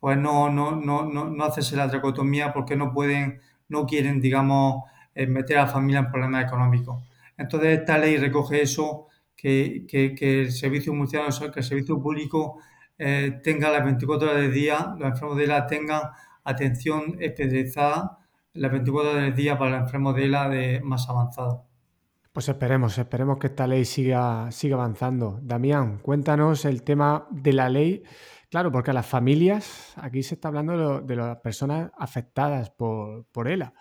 [0.00, 4.84] pues no, no, no, no, hacerse la tracotomía porque no pueden, no quieren, digamos,
[5.14, 7.04] eh, meter a la familia en problemas económicos.
[7.36, 12.58] Entonces esta ley recoge eso, que, que, el servicio que el servicio público
[12.98, 16.02] eh, tenga las 24 horas del día, los enfermos de ELA tengan
[16.44, 18.18] atención especializada
[18.52, 21.66] las 24 horas del día para los enfermos de ELA de más avanzado.
[22.32, 25.40] Pues esperemos, esperemos que esta ley siga, siga avanzando.
[25.42, 28.02] Damián, cuéntanos el tema de la ley.
[28.50, 33.46] Claro, porque a las familias, aquí se está hablando de, las personas afectadas por, por
[33.46, 33.72] ELA,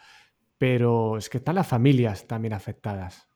[0.59, 3.27] pero es que están las familias también afectadas.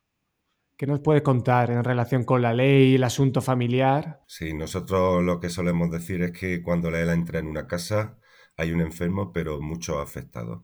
[0.78, 4.22] ¿Qué nos puede contar en relación con la ley y el asunto familiar?
[4.28, 8.20] Sí, nosotros lo que solemos decir es que cuando la ELA entra en una casa
[8.56, 10.64] hay un enfermo, pero muchos afectados.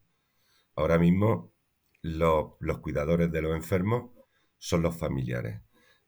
[0.75, 1.51] Ahora mismo
[2.03, 4.11] los, los cuidadores de los enfermos
[4.59, 5.61] son los familiares.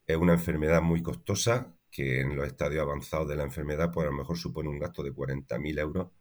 [0.05, 4.11] Es una enfermedad muy costosa que en los estadios avanzados de la enfermedad pues a
[4.11, 6.11] lo mejor supone un gasto de 40.000 euros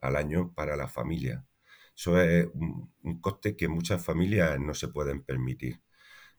[0.00, 1.46] al año para la familia.
[1.96, 5.80] Eso es un, coste que muchas familias no se pueden permitir.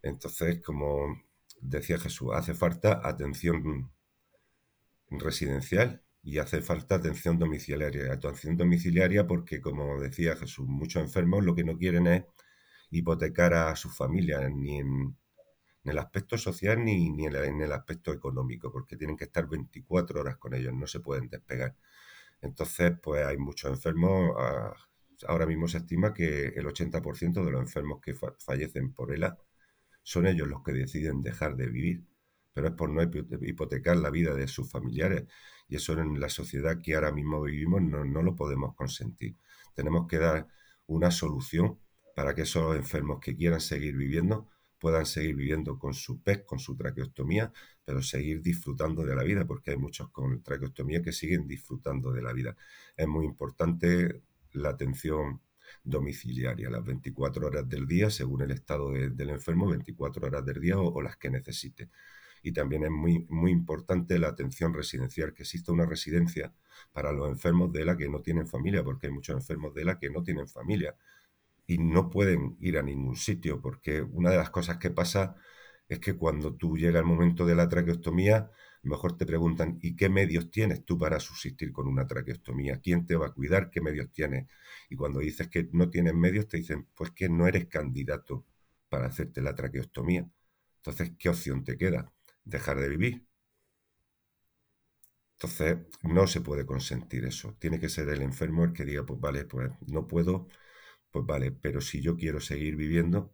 [0.03, 1.23] Entonces, como
[1.61, 3.91] decía Jesús, hace falta atención
[5.09, 8.13] residencial y hace falta atención domiciliaria.
[8.13, 12.25] Atención domiciliaria porque, como decía Jesús, muchos enfermos lo que no quieren es
[12.91, 15.17] hipotecar a sus familias, ni en,
[15.87, 20.19] en el aspecto social ni, ni en, el, aspecto económico, porque tienen que estar 24
[20.19, 21.77] horas con ellos, no se pueden despegar.
[22.41, 24.33] Entonces, pues hay muchos enfermos.
[24.37, 24.73] Ah,
[25.27, 29.37] ahora mismo se estima que el 80% de los enfermos que fallecen por ELA
[30.03, 32.03] son ellos los que deciden dejar de vivir,
[32.53, 33.01] pero es por no
[33.41, 35.23] hipotecar la vida de sus familiares.
[35.69, 39.37] Y eso en la sociedad que ahora mismo vivimos no, no lo podemos consentir.
[39.73, 40.47] Tenemos que dar
[40.87, 41.79] una solución
[42.13, 46.59] para que esos enfermos que quieran seguir viviendo puedan seguir viviendo con su PEC, con
[46.59, 47.51] su traqueostomía,
[47.83, 52.21] pero seguir disfrutando de la vida, porque hay muchos con traqueostomía que siguen disfrutando de
[52.21, 52.55] la vida.
[52.95, 54.21] Es muy importante
[54.53, 55.41] la atención
[55.83, 60.77] domiciliaria, las 24 horas del día, según el estado del enfermo, 24 horas del día
[60.77, 61.89] o, las que necesite.
[62.43, 66.53] Y también es muy, muy importante la atención residencial, que exista una residencia
[66.93, 69.99] para los enfermos de ELA que no tienen familia, porque hay muchos enfermos de ELA
[69.99, 70.95] que no tienen familia
[71.67, 75.35] y no pueden ir a ningún sitio, porque una de las cosas que pasa
[75.89, 78.49] es que cuando tú llega el momento de la traqueostomía,
[78.83, 82.79] mejor te preguntan, ¿y qué medios tienes tú para subsistir con una traqueostomía?
[82.81, 83.69] ¿Quién te va a cuidar?
[83.69, 84.47] ¿Qué medios tienes?
[84.89, 88.45] Y cuando dices que no tienes medios, te dicen, pues que no eres candidato
[88.89, 90.27] para hacerte la traqueostomía.
[90.77, 92.11] Entonces, ¿qué opción te queda?
[92.45, 93.25] Dejar de vivir.
[95.35, 97.55] Entonces, no se puede consentir eso.
[97.59, 100.47] Tiene que ser el enfermo el que diga, pues vale, pues no puedo,
[101.11, 103.33] pues vale, pero si yo quiero seguir viviendo,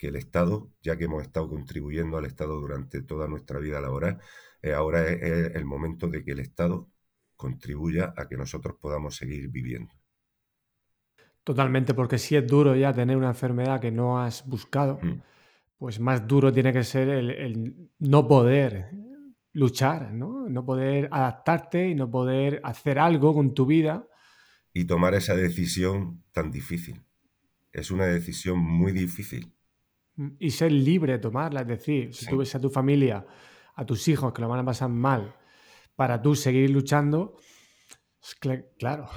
[0.00, 4.18] que el Estado, ya que hemos estado contribuyendo al Estado durante toda nuestra vida laboral,
[4.62, 6.88] eh, ahora es, el momento de que el Estado
[7.36, 9.92] contribuya a que nosotros podamos seguir viviendo.
[11.44, 15.22] Totalmente, porque si es duro ya tener una enfermedad que no has buscado, mm.
[15.76, 18.90] pues más duro tiene que ser el, no poder
[19.52, 20.48] luchar, ¿no?
[20.48, 24.06] no poder adaptarte y no poder hacer algo con tu vida
[24.72, 27.02] y tomar esa decisión tan difícil.
[27.72, 29.52] Es una decisión muy difícil.
[30.38, 33.26] Y ser libre de tomarla, es decir, si tú ves a tu familia,
[33.74, 35.34] a tus hijos que lo van a pasar mal,
[35.96, 37.36] para tú seguir luchando,
[38.78, 39.08] claro.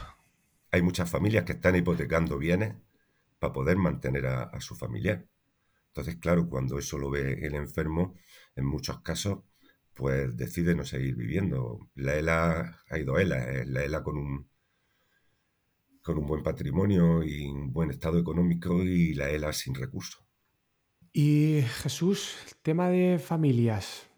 [0.72, 2.76] Hay muchas familias que están hipotecando bienes
[3.40, 5.28] para poder mantener a, a su familiar.
[5.88, 8.16] Entonces, claro, cuando eso lo ve el enfermo,
[8.56, 9.40] en muchos casos,
[9.94, 11.90] pues decide no seguir viviendo.
[11.96, 14.50] La ELA, ha ido ELA, la ELA con un,
[16.04, 20.22] con un buen patrimonio y un buen estado económico y la ELA sin recursos.
[21.14, 24.10] Y Jesús, el tema de familias.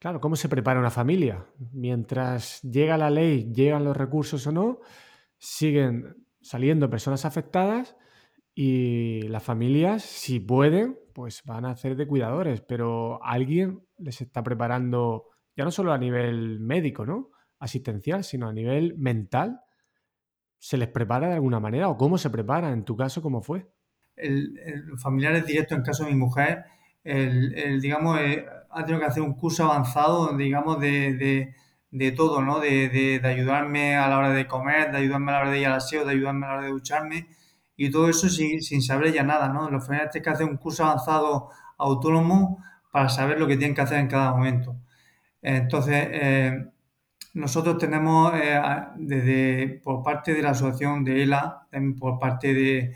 [0.00, 1.44] Claro, ¿cómo se prepara una familia?
[1.72, 4.80] Mientras llega la ley, llegan los recursos o no,
[5.36, 7.96] siguen saliendo personas afectadas
[8.54, 14.42] y las familias, si pueden, pues van a hacer de cuidadores, pero alguien les está
[14.42, 15.24] preparando,
[15.56, 17.30] ya no solo a nivel médico, ¿no?
[17.58, 19.60] Asistencial, sino a nivel mental
[20.66, 22.72] ¿Se les prepara de alguna manera o cómo se prepara?
[22.72, 23.68] En tu caso, ¿cómo fue?
[24.16, 26.64] El, el familiares directos, en caso de mi mujer,
[27.04, 31.54] el, digamos, eh, ha tenido que hacer un curso avanzado, digamos, de,
[31.92, 32.58] de, todo, ¿no?
[32.58, 35.66] De, de, ayudarme a la hora de comer, de ayudarme a la hora de ir
[35.68, 37.28] al aseo, de ayudarme a la hora de ducharme
[37.76, 39.70] y todo eso sin, sin saber ya nada, ¿no?
[39.70, 42.60] Los familiares tienen que hacer un curso avanzado autónomo
[42.90, 44.74] para saber lo que tienen que hacer en cada momento.
[45.42, 46.70] Entonces, eh,
[47.36, 48.58] nosotros tenemos eh,
[48.96, 51.68] desde por parte de la asociación de ELA,
[51.98, 52.94] por parte de,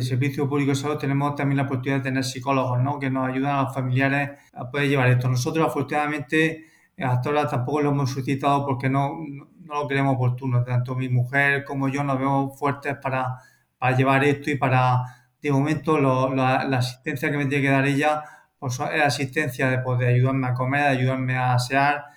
[0.00, 3.00] Servicio Público de Salud tenemos también la oportunidad de tener psicólogos, ¿no?
[3.00, 5.28] Que nos ayudan a los familiares a poder llevar esto.
[5.28, 6.66] Nosotros, afortunadamente,
[6.98, 9.18] hasta ahora tampoco lo hemos suscitado porque no,
[9.64, 10.62] no lo creemos oportuno.
[10.62, 13.38] Tanto mi mujer como yo nos vemos fuertes para,
[13.76, 15.02] para llevar esto y para,
[15.42, 18.22] de momento, la, asistencia que me tiene que dar ella
[18.56, 22.11] pues es asistencia de, pues, ayudarme a comer, ayudarme a asear,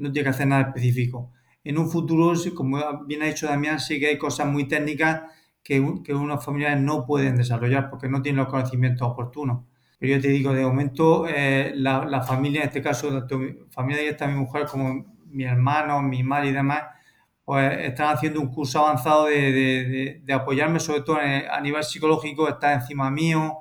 [0.00, 1.32] no tiene que hacer nada específico.
[1.62, 5.22] En un futuro, como bien ha dicho Damián, sí que hay cosas muy técnicas
[5.62, 9.64] que, que unos familiares no pueden desarrollar porque no tienen los conocimientos oportunos.
[9.98, 13.54] Pero yo te digo, de momento, eh, la, la, familia, en este caso, tanto mi
[13.70, 16.84] familia directa, mi mujer, como mi hermano, mi madre y demás,
[17.44, 22.80] pues están haciendo un curso avanzado de, de, apoyarme, sobre todo a nivel psicológico, estar
[22.80, 23.58] encima mío,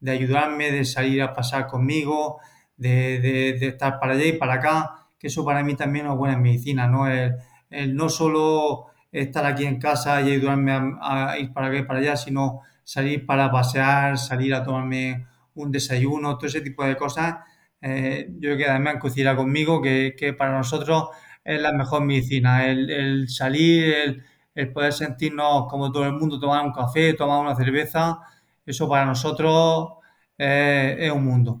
[0.00, 2.38] de ayudarme, de salir a pasar conmigo,
[2.76, 6.88] de, estar para allá y para acá, que eso para mí también es buena medicina,
[6.88, 7.06] ¿no?
[7.06, 12.16] El, no solo estar aquí en casa y ayudarme a, ir para acá para allá,
[12.16, 17.36] sino salir para pasear, salir a tomarme un desayuno, todo ese tipo de cosas.
[17.80, 21.10] Eh, yo creo que además coincidirá conmigo que, que, para nosotros
[21.44, 24.24] es la mejor medicina, el, salir,
[24.56, 28.18] el, poder sentirnos como todo el mundo, tomar un café, tomar una cerveza,
[28.66, 29.98] eso para nosotros
[30.36, 31.60] es un mundo.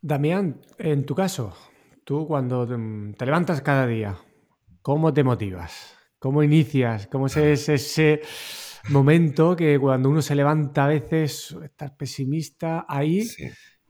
[0.00, 1.54] Damián, en tu caso,
[2.06, 4.16] tú cuando te levantas cada día,
[4.80, 5.92] ¿cómo te motivas?
[6.20, 7.08] ¿Cómo inicias?
[7.08, 8.22] ¿Cómo es ese
[8.90, 13.28] momento que cuando uno se levanta a veces estar pesimista ahí?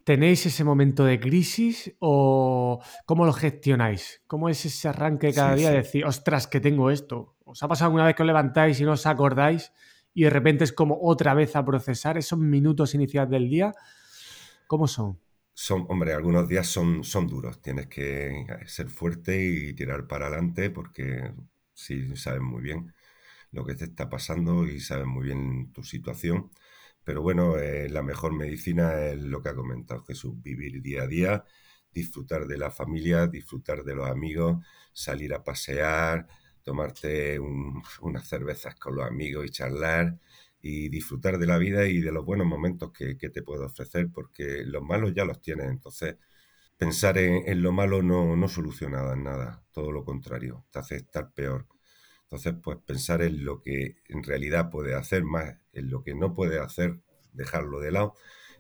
[0.03, 4.23] ¿Tenéis ese momento de crisis o cómo lo gestionáis?
[4.27, 7.37] ¿Cómo es ese arranque cada día de decir, ostras, que tengo esto?
[7.45, 9.73] ¿Os ha pasado alguna vez que os levantáis y no os acordáis
[10.15, 13.75] y de repente es como otra vez a procesar esos minutos iniciales del día?
[14.67, 15.19] ¿Cómo son?
[15.59, 17.63] Son, hombre, algunos días son, son duros.
[17.63, 21.33] Tienes que ser fuerte y tirar para adelante porque
[21.73, 22.95] sí sabes muy bien
[23.53, 26.51] lo que te está pasando y sabes muy bien tu situación.
[27.05, 31.07] Pero bueno, eh, la mejor medicina es lo que ha comentado Jesús, vivir día a
[31.07, 31.45] día,
[31.93, 36.27] disfrutar de la familia, disfrutar de los amigos, salir a pasear,
[36.63, 40.19] tomarte unas cervezas con los amigos y charlar
[40.67, 44.65] y disfrutar de la vida y de los buenos momentos que, te puedo ofrecer, porque
[44.65, 46.17] los malos ya los tienes, entonces
[46.77, 51.67] pensar en, lo malo no, no soluciona nada, todo lo contrario, te hace estar peor.
[52.25, 56.35] Entonces, pues pensar en lo que en realidad puede hacer, más en lo que no
[56.35, 57.01] puede hacer,
[57.33, 58.15] dejarlo de lado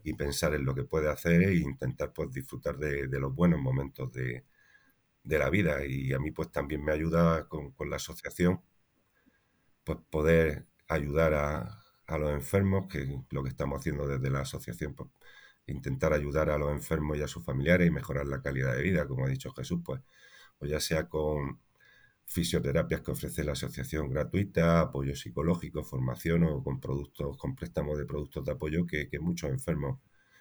[0.04, 4.12] y pensar en lo que puede hacer e intentar pues disfrutar de, los buenos momentos
[4.12, 4.44] de,
[5.24, 5.84] la vida.
[5.84, 8.60] Y a mí pues también me ayuda con, la asociación
[9.84, 14.94] pues poder ayudar a, a, los enfermos, que lo que estamos haciendo desde la asociación,
[14.94, 15.10] pues
[15.66, 19.06] intentar ayudar a los enfermos y a sus familiares y mejorar la calidad de vida,
[19.06, 20.00] como ha dicho Jesús, pues,
[20.60, 21.60] o ya sea con
[22.26, 28.04] fisioterapias que ofrece la asociación gratuita, apoyo psicológico, formación o con productos, con préstamos de
[28.06, 29.98] productos de apoyo que, muchos enfermos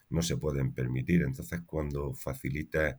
[0.09, 1.23] no se pueden permitir.
[1.23, 2.97] Entonces, cuando facilitas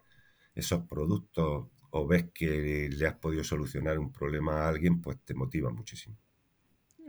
[0.55, 5.35] esos productos o ves que le has podido solucionar un problema a alguien, pues te
[5.35, 6.17] motiva muchísimo.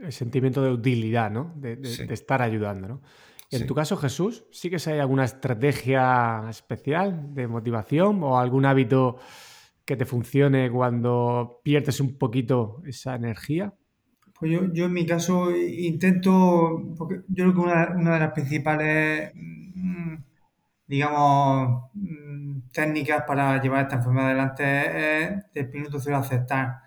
[0.00, 1.52] El sentimiento de utilidad, ¿no?
[1.56, 1.78] De,
[2.10, 3.02] estar ayudando, ¿no?
[3.50, 9.16] En tu caso, Jesús, ¿sí que hay alguna estrategia especial de motivación o algún hábito
[9.86, 13.72] que te funcione cuando pierdes un poquito esa energía?
[14.38, 18.32] Pues yo, yo en mi caso intento, porque yo creo que una, una de las
[18.32, 20.14] principales, mm,
[20.86, 26.80] digamos, mm, técnicas para llevar esta enfermedad adelante es el minuto cero aceptar.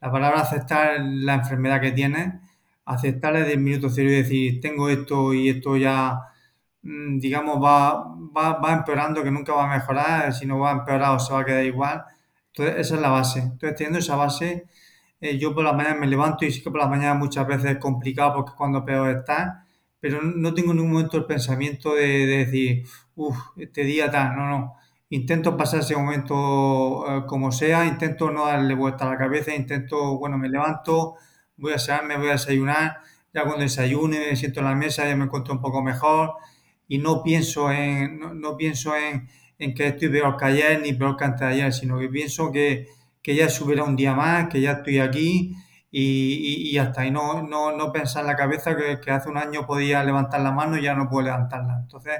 [0.00, 2.34] La palabra aceptar la enfermedad que tienes,
[2.86, 6.20] aceptar desde el minuto cero y decir, tengo esto y esto ya,
[6.82, 8.04] mm, digamos, va,
[8.36, 11.32] va, va empeorando, que nunca va a mejorar, si no va a empeorar o se
[11.32, 12.04] va a quedar igual
[12.56, 13.40] entonces, esa es la base.
[13.40, 14.66] Entonces, teniendo esa base,
[15.20, 17.72] eh, yo por la mañana me levanto y sí que por la mañana muchas veces
[17.72, 19.66] es complicado porque es cuando peor está,
[20.00, 24.48] pero no tengo en ningún momento el pensamiento de, decir, uff, este día tal, no,
[24.48, 24.74] no.
[25.10, 30.18] Intento pasar ese momento eh, como sea, intento no darle vuelta a la cabeza, intento,
[30.18, 31.14] bueno, me levanto,
[31.56, 32.98] voy a me voy a desayunar,
[33.32, 36.34] ya cuando desayune me siento en la mesa ya me encuentro un poco mejor
[36.88, 39.28] y no pienso en, no pienso en
[39.58, 42.52] en que estoy peor que ayer ni peor que antes de ayer, sino que pienso
[42.52, 42.88] que,
[43.22, 45.54] que ya subirá un día más, que ya estoy aquí
[45.90, 49.28] y, y, y hasta ahí no, no, no pensar en la cabeza que, que, hace
[49.28, 51.78] un año podía levantar la mano y ya no puedo levantarla.
[51.82, 52.14] Entonces,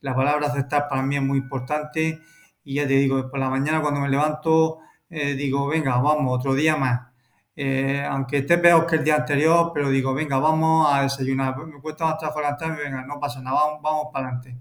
[0.00, 2.20] la palabra aceptar para mí es muy importante
[2.64, 4.78] y ya te digo, por la mañana cuando me levanto,
[5.10, 7.13] eh, digo, venga, vamos, otro día más.
[7.56, 11.56] Eh, aunque esté peor que el día anterior, pero digo, venga, vamos a desayunar.
[11.66, 14.58] Me cuesta más trabajo levantarme, venga, no pasa nada, vamos, vamos para adelante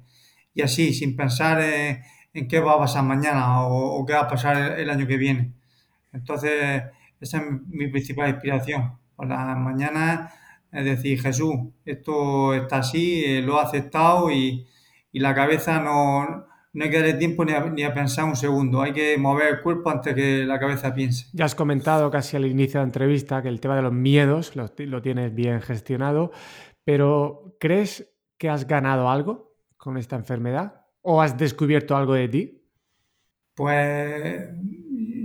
[0.54, 4.80] y así, sin pensar en, qué va a pasar mañana o, qué va a pasar
[4.80, 5.54] el, año que viene.
[6.12, 6.84] Entonces,
[7.20, 8.98] esa es mi principal inspiración.
[9.16, 10.32] Por la mañana
[10.72, 14.68] es decir, Jesús, esto está así, eh, lo ha aceptado y,
[15.12, 18.36] y la cabeza no, no hay que darle tiempo ni a, ni a, pensar un
[18.36, 21.28] segundo, hay que mover el cuerpo antes que la cabeza piense.
[21.34, 24.56] Ya has comentado casi al inicio de la entrevista que el tema de los miedos
[24.56, 26.32] lo, lo tienes bien gestionado,
[26.84, 30.86] pero ¿crees que has ganado algo con esta enfermedad?
[31.02, 32.60] ¿O has descubierto algo de ti?
[33.56, 34.50] Pues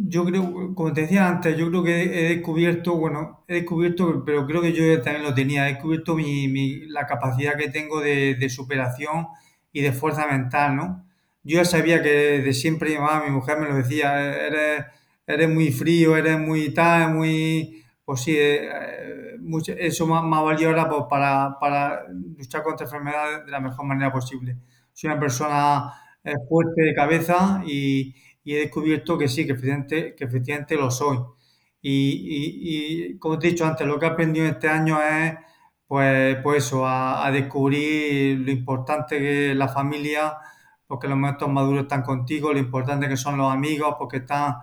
[0.09, 4.47] yo creo, como te decía antes, yo creo que he descubierto, bueno, he descubierto, pero
[4.47, 8.35] creo que yo también lo tenía, he descubierto mi, mi, la capacidad que tengo de,
[8.35, 9.29] de, superación
[9.73, 11.08] y de fuerza mental, ¿no?
[11.49, 12.11] Yo ya sabía que
[12.43, 14.85] de siempre mi mamá, mi mujer me lo decía, eres,
[15.27, 20.41] eres muy frío, eres muy tal, muy, pues sí, eh, mucho, eso me, me, ha
[20.43, 22.03] valido ahora pues, para, para
[22.37, 24.59] luchar contra enfermedades de la mejor manera posible.
[24.93, 25.91] Soy una persona
[26.23, 30.91] eh, fuerte de cabeza y, y he descubierto que sí, que efectivamente, que efectivamente lo
[30.91, 31.19] soy.
[31.81, 35.35] Y, y, y, como te he dicho antes, lo que he aprendido este año es,
[35.87, 40.35] pues, pues eso, a, a, descubrir lo importante que es la familia,
[40.89, 44.57] porque los momentos maduros están contigo, lo importante que son los amigos, porque están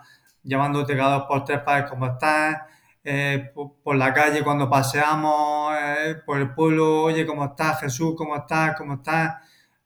[0.44, 2.64] llevándote cada dos por tres para ver cómo estás,
[3.04, 8.16] eh, por, la calle cuando paseamos, eh, por el pueblo, oye, ¿cómo estás, Jesús?
[8.18, 8.76] ¿Cómo estás?
[8.76, 9.36] ¿Cómo estás?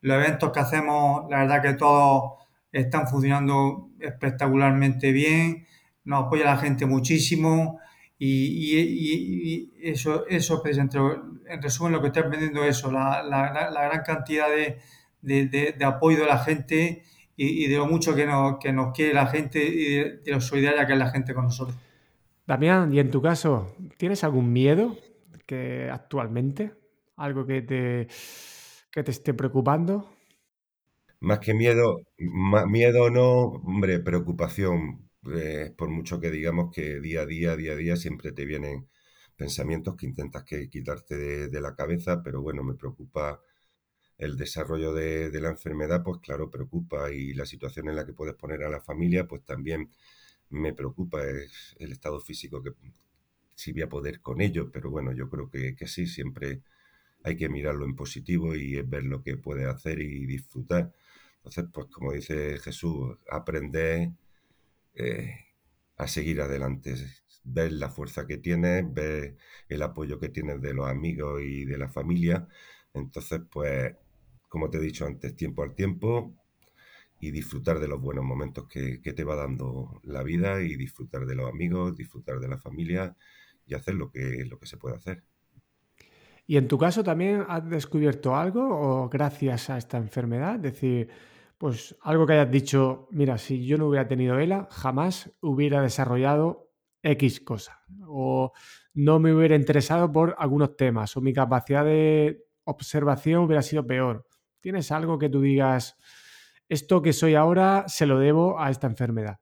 [0.02, 2.36] Los eventos que hacemos, la verdad que todos
[2.72, 5.68] están funcionando espectacularmente bien,
[6.06, 7.80] nos apoya la gente muchísimo
[8.18, 14.80] y, eso, eso en resumen lo que estoy aprendiendo es eso, la gran cantidad de,
[15.22, 17.04] de, de, de, apoyo de la gente
[17.36, 20.86] y, de lo mucho que nos, que nos quiere la gente y de, lo solidaria
[20.86, 21.78] que es la gente con nosotros.
[22.46, 24.98] Damián, y en tu caso, ¿tienes algún miedo
[25.46, 26.74] que actualmente?
[27.16, 28.08] ¿Algo que te,
[28.92, 30.10] que te esté preocupando?
[31.22, 35.10] Más que miedo, más miedo no, hombre, preocupación.
[35.34, 38.88] Eh, por mucho que digamos que día a día, día a día, siempre te vienen
[39.36, 43.42] pensamientos que intentas que quitarte de, de la cabeza, pero bueno, me preocupa
[44.20, 48.14] el desarrollo de, de, la enfermedad, pues claro, preocupa y la situación en la que
[48.14, 49.90] puedes poner a la familia, pues también
[50.50, 52.72] me preocupa es el estado físico que
[53.56, 56.62] si voy a poder con ello, pero bueno, yo creo que, que sí, siempre
[57.24, 60.94] hay que mirarlo en positivo y ver lo que puede hacer y disfrutar.
[61.38, 64.12] Entonces, pues como dice Jesús, aprender
[64.96, 65.36] eh,
[65.98, 66.96] a seguir adelante,
[67.44, 69.38] ver la fuerza que tienes, ver
[69.70, 72.48] el apoyo que tienes de los amigos y de la familia.
[72.94, 73.96] Entonces, pues,
[74.50, 76.34] como te he dicho antes, tiempo al tiempo
[77.20, 81.36] y disfrutar de los buenos momentos que, te va dando la vida y disfrutar de
[81.36, 83.16] los amigos, disfrutar de la familia
[83.66, 85.24] y hacer lo que, lo que se puede hacer.
[86.48, 90.56] ¿Y en tu caso también has descubierto algo o gracias a esta enfermedad?
[90.56, 91.10] Es decir,
[91.60, 96.72] pues algo que hayas dicho, mira, si yo no hubiera tenido ELA, jamás hubiera desarrollado
[97.04, 97.82] X cosa.
[98.08, 98.52] O
[98.94, 101.16] no me hubiera interesado por algunos temas.
[101.18, 104.26] O mi capacidad de observación hubiera sido peor.
[104.62, 105.96] ¿Tienes algo que tú digas,
[106.68, 109.40] esto que soy ahora se lo debo a esta enfermedad?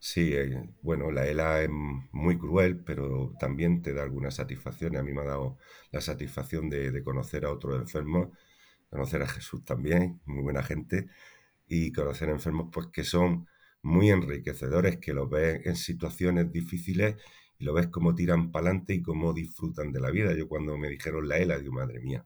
[0.00, 5.00] Sí, eh, bueno, la ELA es muy cruel, pero también te da algunas satisfacciones.
[5.00, 5.58] A mí me ha dado
[5.90, 8.28] la satisfacción de, conocer a otros enfermos,
[8.90, 11.08] conocer a Jesús también, muy buena gente,
[11.66, 13.48] y conocer a enfermos pues que son
[13.82, 17.16] muy enriquecedores, que los ves en situaciones difíciles
[17.58, 20.34] y lo ves cómo tiran para adelante y cómo disfrutan de la vida.
[20.34, 22.24] Yo cuando me dijeron la ELA, digo, madre mía,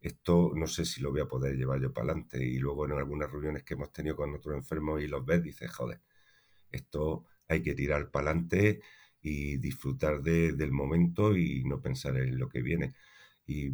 [0.00, 2.44] esto no sé si lo voy a poder llevar yo para adelante.
[2.44, 5.70] Y luego en algunas reuniones que hemos tenido con otros enfermos y los ves, dices,
[5.70, 6.00] joder,
[6.70, 8.80] esto hay que tirar para adelante
[9.20, 12.94] y disfrutar de, del momento y no pensar en lo que viene.
[13.46, 13.70] Y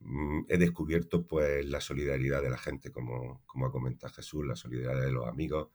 [0.00, 4.56] mm, he descubierto pues la solidaridad de la gente, como, como ha comentado Jesús, la
[4.56, 5.70] solidaridad de los amigos,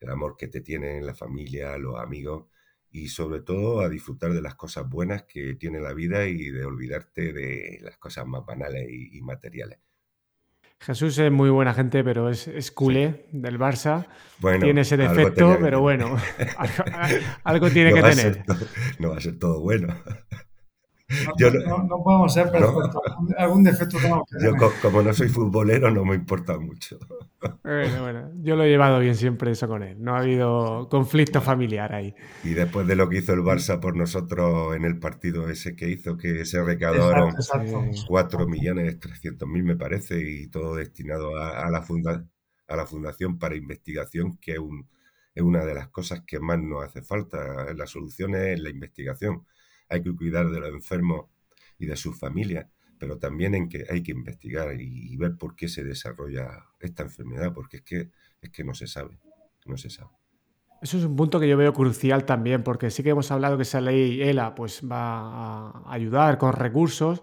[0.00, 2.46] el amor que te tienen la familia, los amigos
[2.94, 6.64] y sobre todo a disfrutar de las cosas buenas que tiene la vida y de
[6.64, 9.80] olvidarte de las cosas más banales y, y materiales.
[10.78, 13.38] Jesús es muy buena gente, pero es, es culé sí.
[13.40, 14.06] del Barça.
[14.38, 16.16] Bueno, tiene ese defecto, pero bueno,
[17.42, 18.44] algo, tiene no que tener.
[18.44, 18.58] Todo,
[19.00, 19.92] no va a ser todo bueno.
[21.08, 22.94] No, yo no, no, podemos ser perfectos.
[22.94, 26.98] No, Algún defecto tenemos que Yo, como no soy futbolero, no me importa mucho.
[27.62, 30.02] Bueno, bueno, yo lo he llevado bien siempre eso con él.
[30.02, 32.14] No ha habido conflicto familiar ahí.
[32.42, 35.90] Y después de lo que hizo el Barça por nosotros en el partido ese que
[35.90, 37.34] hizo, que se recaudaron
[38.08, 42.24] 4 millones 300 mil, me parece, y todo destinado a, a, la funda,
[42.66, 44.88] a la Fundación para Investigación, que es, un,
[45.34, 47.74] es una de las cosas que más nos hace falta.
[47.74, 49.44] La solución es la investigación
[49.88, 51.26] hay que cuidar de los enfermos
[51.78, 52.66] y de sus familias,
[52.98, 57.52] pero también en que hay que investigar y, ver por qué se desarrolla esta enfermedad,
[57.52, 58.10] porque es que,
[58.40, 59.18] es que no se sabe,
[59.66, 60.10] no se sabe.
[60.80, 63.62] Eso es un punto que yo veo crucial también, porque sí que hemos hablado que
[63.62, 67.22] esa ley ELA pues, va a ayudar con recursos,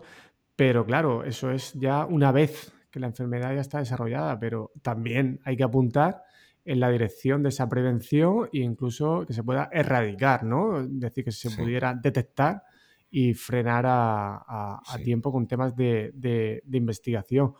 [0.55, 5.39] pero claro, eso es ya una vez que la enfermedad ya está desarrollada, pero también
[5.45, 6.23] hay que apuntar
[6.63, 10.81] en la dirección de esa prevención e incluso que se pueda erradicar, ¿no?
[10.81, 12.63] Es decir, que se pudiera detectar
[13.09, 17.53] y frenar a, tiempo con temas de, investigación.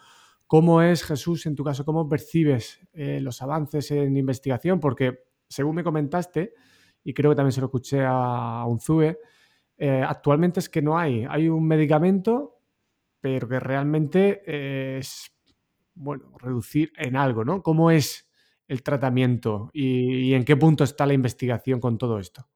[0.47, 4.79] ¿Cómo es, Jesús, en tu caso, cómo percibes eh, los avances en investigación?
[4.79, 6.53] Porque, según me comentaste,
[7.03, 9.19] y creo que también se lo escuché a, Unzue,
[9.77, 12.59] eh, actualmente es que no hay, hay un medicamento,
[13.19, 15.31] pero que realmente es,
[15.95, 17.61] bueno, reducir en algo, ¿no?
[17.63, 18.30] ¿Cómo es
[18.72, 22.47] el tratamiento y, en qué punto está la investigación con todo esto?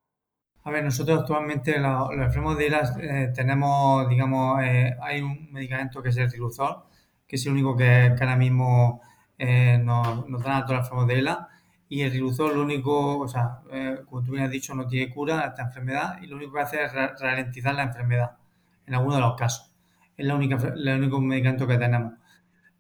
[0.63, 6.01] A ver, nosotros actualmente los, enfermos de ELA eh, tenemos, digamos, eh, hay un medicamento
[6.01, 6.84] que es el Riluzol,
[7.28, 9.01] que es el único que, ahora mismo
[9.38, 11.49] eh, nos, nos, dan a todos los enfermos de ELA.
[11.89, 13.59] Y el Riluzol lo único, o sea,
[14.05, 16.61] como tú bien has dicho, no tiene cura a esta enfermedad y lo único que
[16.61, 18.38] hace es ralentizar la enfermedad
[18.88, 19.72] en algunos de los casos.
[20.16, 22.13] Es la única, el único medicamento que tenemos.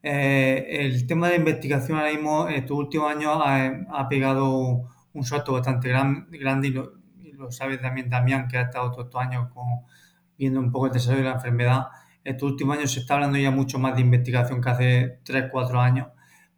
[0.07, 5.89] Eh, el tema de investigación ahora mismo, estos últimos años, ha, pegado un salto bastante
[5.89, 9.49] grande y lo, sabe también Damián, que ha estado todos estos años
[10.37, 11.87] viendo un poco el desarrollo de la enfermedad.
[12.23, 15.81] Estos últimos años se está hablando ya mucho más de investigación que hace 3, 4
[15.81, 16.09] años,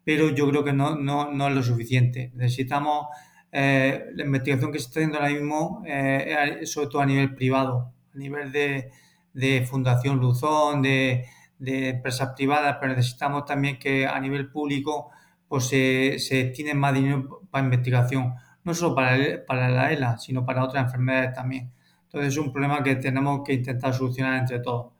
[0.04, 2.30] pero yo creo que no, no, no es lo suficiente.
[2.34, 3.06] Necesitamos
[3.50, 7.94] eh, la investigación que se está haciendo ahora mismo, eh, sobre todo a nivel privado,
[8.14, 8.90] a nivel de,
[9.32, 11.24] de Fundación Luzón, de
[11.58, 15.10] de empresas privadas, pero necesitamos también que a nivel público
[15.48, 18.34] pues, se, se destine más dinero para investigación,
[18.64, 21.72] no solo para, para la ELA, sino para otras enfermedades también.
[22.04, 24.92] Entonces es un problema que tenemos que intentar solucionar entre todos.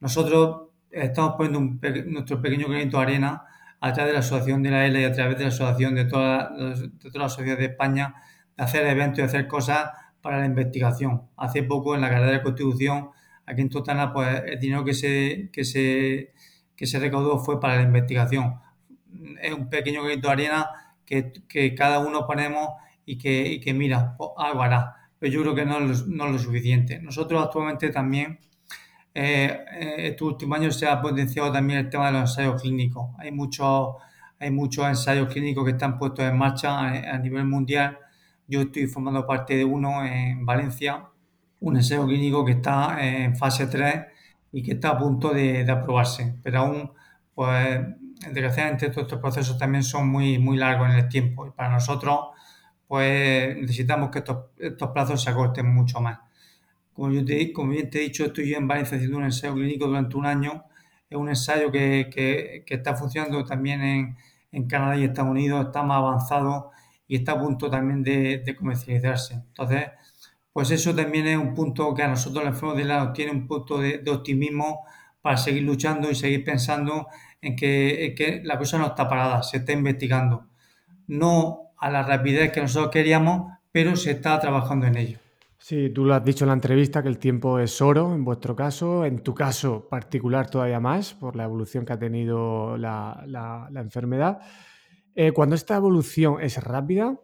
[0.00, 3.44] Nosotros estamos poniendo nuestro pequeño granito de arena
[3.80, 6.04] a través de la asociación de la ELA y a través de la asociación de,
[6.04, 6.50] todas
[6.80, 8.14] de todas las sociedades de España
[8.56, 9.90] de hacer eventos y hacer cosas
[10.20, 11.22] para la investigación.
[11.36, 13.10] Hace poco en la carrera de Constitución
[13.46, 16.32] Aquí en Totana, pues el dinero que se, que se,
[16.76, 18.54] que se recaudó fue para la investigación.
[19.40, 20.70] Es un pequeño grito de arena
[21.04, 22.68] que, que cada uno ponemos
[23.04, 24.96] y que, que mira, pues, algo hará.
[25.18, 27.00] Pero yo creo que no es, no es lo suficiente.
[27.00, 28.38] Nosotros actualmente también,
[29.14, 29.64] eh,
[29.98, 33.10] estos últimos años se ha potenciado también el tema de los ensayos clínicos.
[33.18, 33.96] Hay muchos,
[34.38, 37.98] hay muchos ensayos clínicos que están puestos en marcha a nivel mundial.
[38.46, 41.08] Yo estoy formando parte de uno en Valencia
[41.62, 44.06] un ensayo clínico que está en fase 3
[44.52, 46.36] y que está a punto de, aprobarse.
[46.42, 46.92] Pero aún,
[47.34, 47.80] pues,
[48.32, 51.46] desgraciadamente, todos estos procesos también son muy, muy largos en el tiempo.
[51.46, 52.18] Y para nosotros,
[52.86, 56.18] pues, necesitamos que estos, plazos se acorten mucho más.
[56.92, 57.34] Como, yo te,
[57.68, 60.64] bien te he dicho, estoy yo en Valencia haciendo un ensayo clínico durante un año.
[61.08, 64.16] Es un ensayo que, que, que está funcionando también en,
[64.50, 66.70] en, Canadá y Estados Unidos, está más avanzado
[67.06, 69.34] y está a punto también de, de comercializarse.
[69.34, 69.86] Entonces,
[70.52, 73.78] pues eso también es un punto que a nosotros los de lado tiene un punto
[73.78, 74.84] de, optimismo
[75.22, 77.06] para seguir luchando y seguir pensando
[77.40, 80.46] en que, la cosa no está parada, se está investigando.
[81.06, 85.18] No a la rapidez que nosotros queríamos, pero se está trabajando en ello.
[85.58, 88.54] Sí, tú lo has dicho en la entrevista que el tiempo es oro en vuestro
[88.56, 94.40] caso, en tu caso particular todavía más por la evolución que ha tenido la, enfermedad.
[95.14, 97.16] Eh, cuando esta evolución es rápida,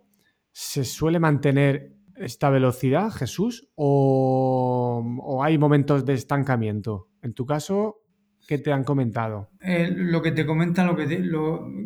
[0.53, 7.09] se suele mantener esta velocidad, Jesús, o, hay momentos de estancamiento?
[7.23, 8.03] En tu caso,
[8.47, 9.51] ¿qué te han comentado?
[9.61, 11.07] Eh, lo que te comentan, lo que,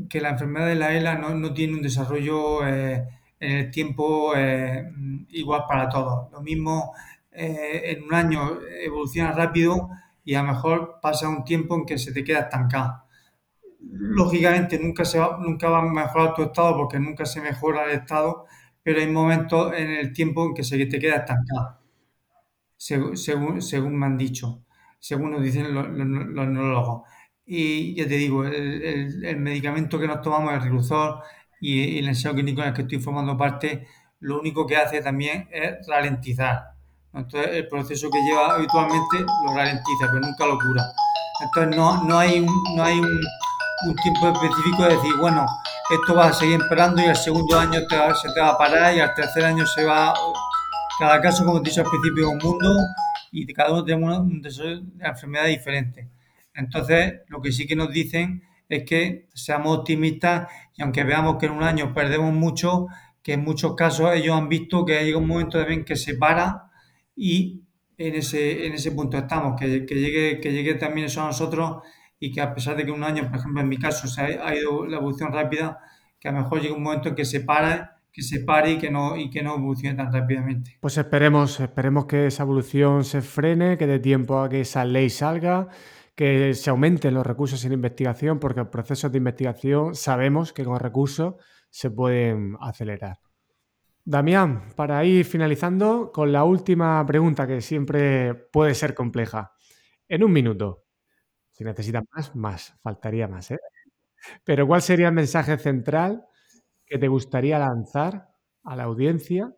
[0.09, 3.07] que la enfermedad de la ELA no, tiene un desarrollo eh,
[3.41, 4.85] en el tiempo eh,
[5.30, 6.30] igual para todos.
[6.33, 6.93] Lo mismo
[7.35, 9.89] en un año evoluciona rápido
[10.24, 13.05] y a lo mejor pasa un tiempo en que se te queda estancado.
[13.80, 17.99] Lógicamente nunca, se va, nunca va a mejorar tu estado porque nunca se mejora el
[18.01, 18.47] estado,
[18.83, 21.78] pero hay momentos en el tiempo en que se te queda estancado,
[22.76, 24.64] según, según, me han dicho,
[24.99, 27.03] según nos dicen los, neurólogos.
[27.45, 31.20] Y ya te digo, el, medicamento que nos tomamos, el Riluzol
[31.61, 33.87] y, el ensayo clínico en el que estoy formando parte,
[34.20, 36.72] lo único que hace también es ralentizar.
[37.14, 40.83] Entonces, el proceso que lleva habitualmente lo ralentiza, pero nunca lo cura.
[41.45, 45.47] Entonces, no, no hay, un, no hay un tiempo específico de decir, bueno,
[45.91, 49.01] esto va a seguir empeorando y el segundo año se te va a parar y
[49.01, 50.14] al tercer año se va...
[50.99, 52.76] Cada caso, como te he dicho al principio, es un mundo
[53.33, 56.09] y cada uno tenemos un desarrollo de enfermedad diferente.
[56.55, 61.47] Entonces, lo que sí que nos dicen es que seamos optimistas y aunque veamos que
[61.47, 62.87] en un año perdemos mucho,
[63.22, 66.70] que en muchos casos ellos han visto que llega un momento también que se para
[67.16, 67.62] y
[67.99, 71.83] en ese, en ese punto estamos, que, llegue, que llegue también eso a nosotros
[72.25, 74.55] y que a pesar de que un año, por ejemplo, en mi caso, se ha,
[74.55, 75.81] ido la evolución rápida,
[76.20, 78.79] que a lo mejor llega un momento en que se para que se pare y
[78.79, 80.79] que no, y que no evolucione tan rápidamente.
[80.81, 85.11] Pues esperemos, esperemos que esa evolución se frene, que dé tiempo a que esa ley
[85.11, 85.66] salga,
[86.14, 90.79] que se aumenten los recursos en investigación, porque los procesos de investigación sabemos que con
[90.79, 91.35] recursos
[91.70, 93.18] se pueden acelerar.
[94.05, 99.55] Damián, para ir finalizando con la última pregunta que siempre puede ser compleja.
[100.07, 100.82] En un minuto,
[101.63, 103.51] si necesitas más, más, faltaría más.
[103.51, 103.59] ¿eh?
[104.45, 106.27] Pero ¿cuál sería el mensaje central
[106.87, 108.29] que te gustaría lanzar
[108.65, 109.55] a la audiencia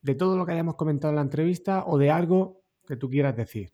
[0.00, 3.36] de todo lo que hayamos comentado en la entrevista o de algo que tú quieras
[3.36, 3.72] decir?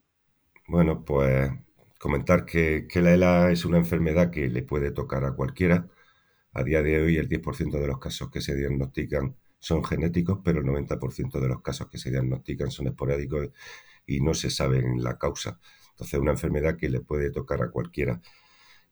[0.66, 1.50] Bueno, pues
[1.98, 5.88] comentar que, que la ELA es una enfermedad que le puede tocar a cualquiera.
[6.52, 10.60] A día de hoy el 10% de los casos que se diagnostican son genéticos, pero
[10.60, 13.48] el 90% de los casos que se diagnostican son esporádicos
[14.06, 15.58] y no se sabe la causa.
[15.94, 18.20] Entonces, es una enfermedad que le puede tocar a cualquiera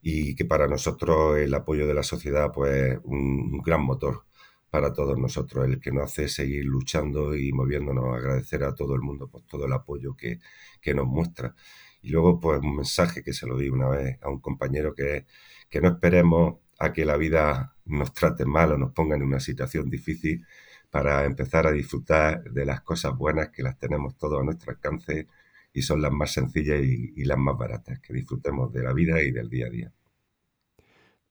[0.03, 4.25] y que para nosotros el apoyo de la sociedad, pues, un, gran motor
[4.71, 9.03] para todos nosotros, el que nos hace seguir luchando y moviéndonos, agradecer a todo el
[9.03, 10.41] mundo por todo el apoyo que,
[10.81, 11.55] que nos muestra.
[12.03, 15.17] Y luego, pues, un mensaje que se lo di una vez a un compañero que
[15.19, 15.25] es
[15.71, 19.41] que no esperemos a que la vida nos trate mal o nos ponga en una
[19.41, 20.45] situación difícil
[20.91, 25.27] para empezar a disfrutar de las cosas buenas que las tenemos todos a nuestro alcance
[25.73, 29.31] y son las más sencillas y, las más baratas, que disfrutemos de la vida y
[29.31, 29.93] del día a día.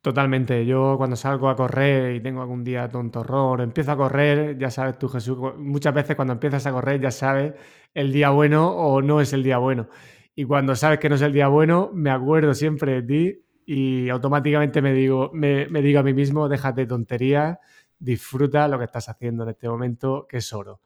[0.01, 0.65] Totalmente.
[0.65, 4.97] Yo cuando salgo a correr y tengo algún día tontorrón, empiezo a correr, ya sabes
[4.97, 7.53] tú, Jesús, muchas veces cuando empiezas a correr ya sabes
[7.93, 9.89] el día bueno o no es el día bueno.
[10.33, 14.09] Y cuando sabes que no es el día bueno, me acuerdo siempre de ti y
[14.09, 17.59] automáticamente me digo, me, me digo a mí mismo, déjate tonterías,
[17.99, 20.81] disfruta lo que estás haciendo en este momento, que es oro.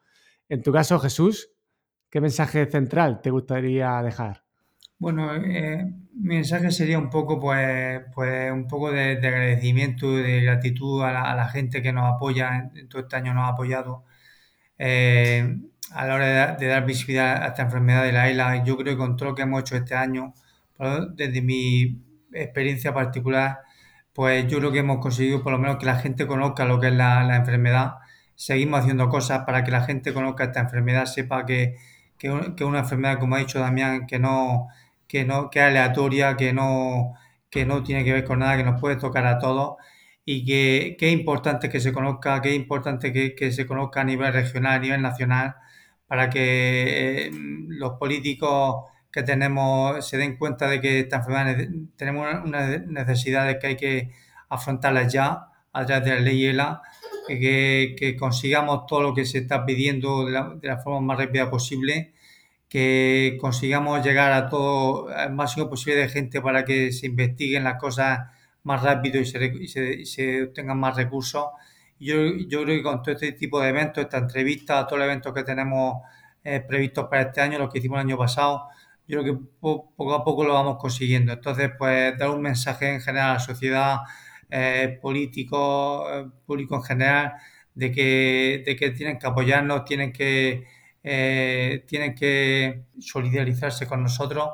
[0.48, 1.55] En tu caso, Jesús,
[2.16, 4.42] ¿Qué mensaje central te gustaría dejar?
[4.98, 10.40] Bueno, eh, mi mensaje sería un poco, pues, pues un poco de, agradecimiento y de
[10.40, 14.04] gratitud a la, gente que nos apoya, en, todo este año nos ha apoyado.
[14.78, 15.58] Eh,
[15.90, 18.96] a la hora de, dar visibilidad a esta enfermedad de la ELA, yo creo que
[18.96, 20.32] con todo lo que hemos hecho este año,
[21.14, 22.02] desde mi
[22.32, 23.58] experiencia particular,
[24.14, 26.86] pues yo creo que hemos conseguido por lo menos que la gente conozca lo que
[26.86, 27.96] es la, la enfermedad.
[28.36, 31.76] Seguimos haciendo cosas para que la gente conozca esta enfermedad, sepa que
[32.18, 34.68] que, es una enfermedad, como ha dicho Damián, que no,
[35.08, 37.14] que no, que es aleatoria, que no,
[37.50, 39.76] que no tiene que ver con nada, que nos puede tocar a todos
[40.24, 44.32] y que, es importante que se conozca, que es importante que, se conozca a nivel
[44.32, 45.56] regional, a nivel nacional,
[46.06, 47.30] para que eh,
[47.68, 53.66] los políticos que tenemos se den cuenta de que esta enfermedad tenemos unas necesidades que
[53.68, 54.10] hay que
[54.48, 56.82] afrontarlas ya a través de la ley ELA
[57.26, 60.32] que, consigamos todo lo que se está pidiendo de
[60.68, 62.14] la, forma más rápida posible,
[62.68, 67.78] que consigamos llegar a todo, al máximo posible de gente para que se investiguen las
[67.80, 68.20] cosas
[68.64, 71.46] más rápido y se, se, obtengan más recursos.
[71.98, 72.16] Yo,
[72.48, 75.44] yo creo que con todo este tipo de eventos, esta entrevista, todos los eventos que
[75.44, 76.02] tenemos
[76.44, 78.68] eh, previstos para este año, los que hicimos el año pasado,
[79.08, 81.32] yo creo que poco a poco lo vamos consiguiendo.
[81.32, 83.98] Entonces, pues dar un mensaje en general a la sociedad,
[84.50, 87.32] eh, políticos, eh, público en general,
[87.74, 90.64] de que, de que tienen que apoyarnos, tienen que,
[91.02, 94.50] eh, tienen que solidarizarse con nosotros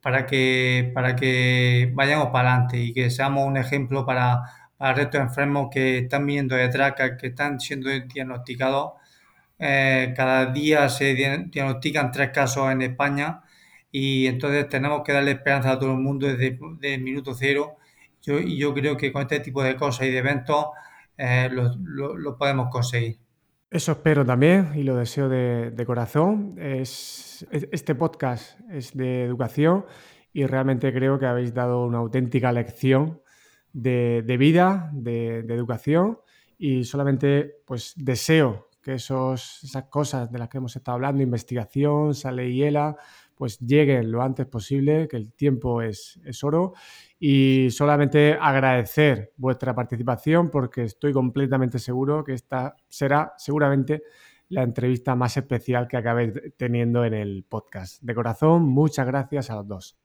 [0.00, 4.42] para que, para que vayamos para adelante y que seamos un ejemplo para,
[4.76, 8.92] para el resto de enfermos que están viniendo detrás, que, que están siendo diagnosticados.
[9.58, 13.42] cada día se diagnostican tres casos en España
[13.90, 16.58] y entonces tenemos que darle esperanza a todo el mundo desde
[16.94, 17.78] el minuto cero
[18.26, 20.66] yo, yo creo que con este tipo de cosas y de eventos
[21.16, 23.18] eh, lo, podemos conseguir.
[23.70, 26.56] Eso espero también y lo deseo de, corazón.
[26.58, 29.86] Es, este podcast es de educación
[30.32, 33.22] y realmente creo que habéis dado una auténtica lección
[33.72, 36.18] de, vida, de, educación
[36.58, 42.14] y solamente pues deseo que esos, esas cosas de las que hemos estado hablando, investigación,
[42.14, 42.96] sale y hiela,
[43.36, 46.72] pues lleguen lo antes posible, que el tiempo es, es oro
[47.18, 54.02] y solamente agradecer vuestra participación porque estoy completamente seguro que esta será seguramente
[54.48, 58.02] la entrevista más especial que acabéis teniendo en el podcast.
[58.02, 59.98] De corazón, muchas gracias a los dos.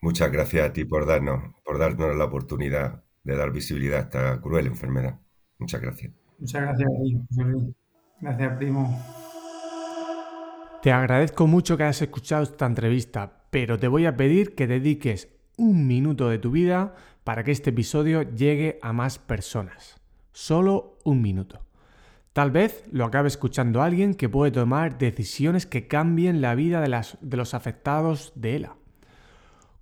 [0.00, 4.40] Muchas gracias a ti por darnos, por darnos la oportunidad de dar visibilidad a esta
[4.40, 5.20] cruel enfermedad.
[5.58, 6.12] Muchas gracias.
[6.38, 7.74] Muchas gracias a ti,
[8.20, 9.17] Gracias, primo.
[10.82, 15.28] Te agradezco mucho que hayas escuchado esta entrevista, pero te voy a pedir que dediques
[15.56, 19.96] un minuto de tu vida para que este episodio llegue a más personas.
[20.30, 21.58] Solo un minuto.
[22.32, 27.04] Tal vez lo acabe escuchando alguien que puede tomar decisiones que cambien la vida de,
[27.22, 28.76] de los afectados de ELA.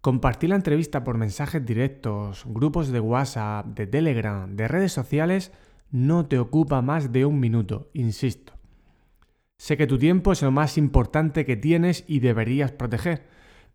[0.01, 5.53] Compartir la entrevista por mensajes directos, grupos de WhatsApp, de Telegram, de redes sociales,
[5.91, 8.56] no te ocupa más de un minuto, insisto.
[9.59, 13.27] Sé que tu tiempo es lo más importante que tienes y deberías proteger,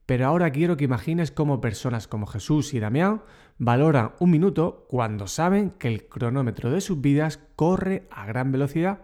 [0.05, 3.23] pero ahora quiero que imagines cómo personas como Jesús y Damián
[3.57, 9.01] valoran un minuto cuando saben que el cronómetro de sus vidas corre a gran velocidad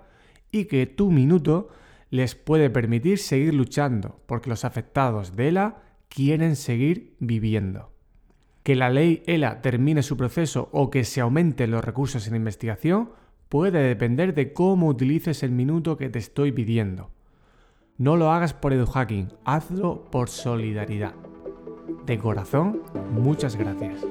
[0.52, 1.70] y que tu minuto
[2.10, 7.92] les puede permitir seguir luchando porque los afectados de ELA quieren seguir viviendo.
[8.64, 13.12] Que la ley ELA termine su proceso o que se aumenten los recursos en investigación
[13.50, 17.10] puede depender de cómo utilices el minuto que te estoy pidiendo.
[17.98, 21.14] No lo hagas por eduhacking, hazlo por solidaridad.
[22.06, 22.82] De corazón,
[23.12, 24.06] muchas gracias.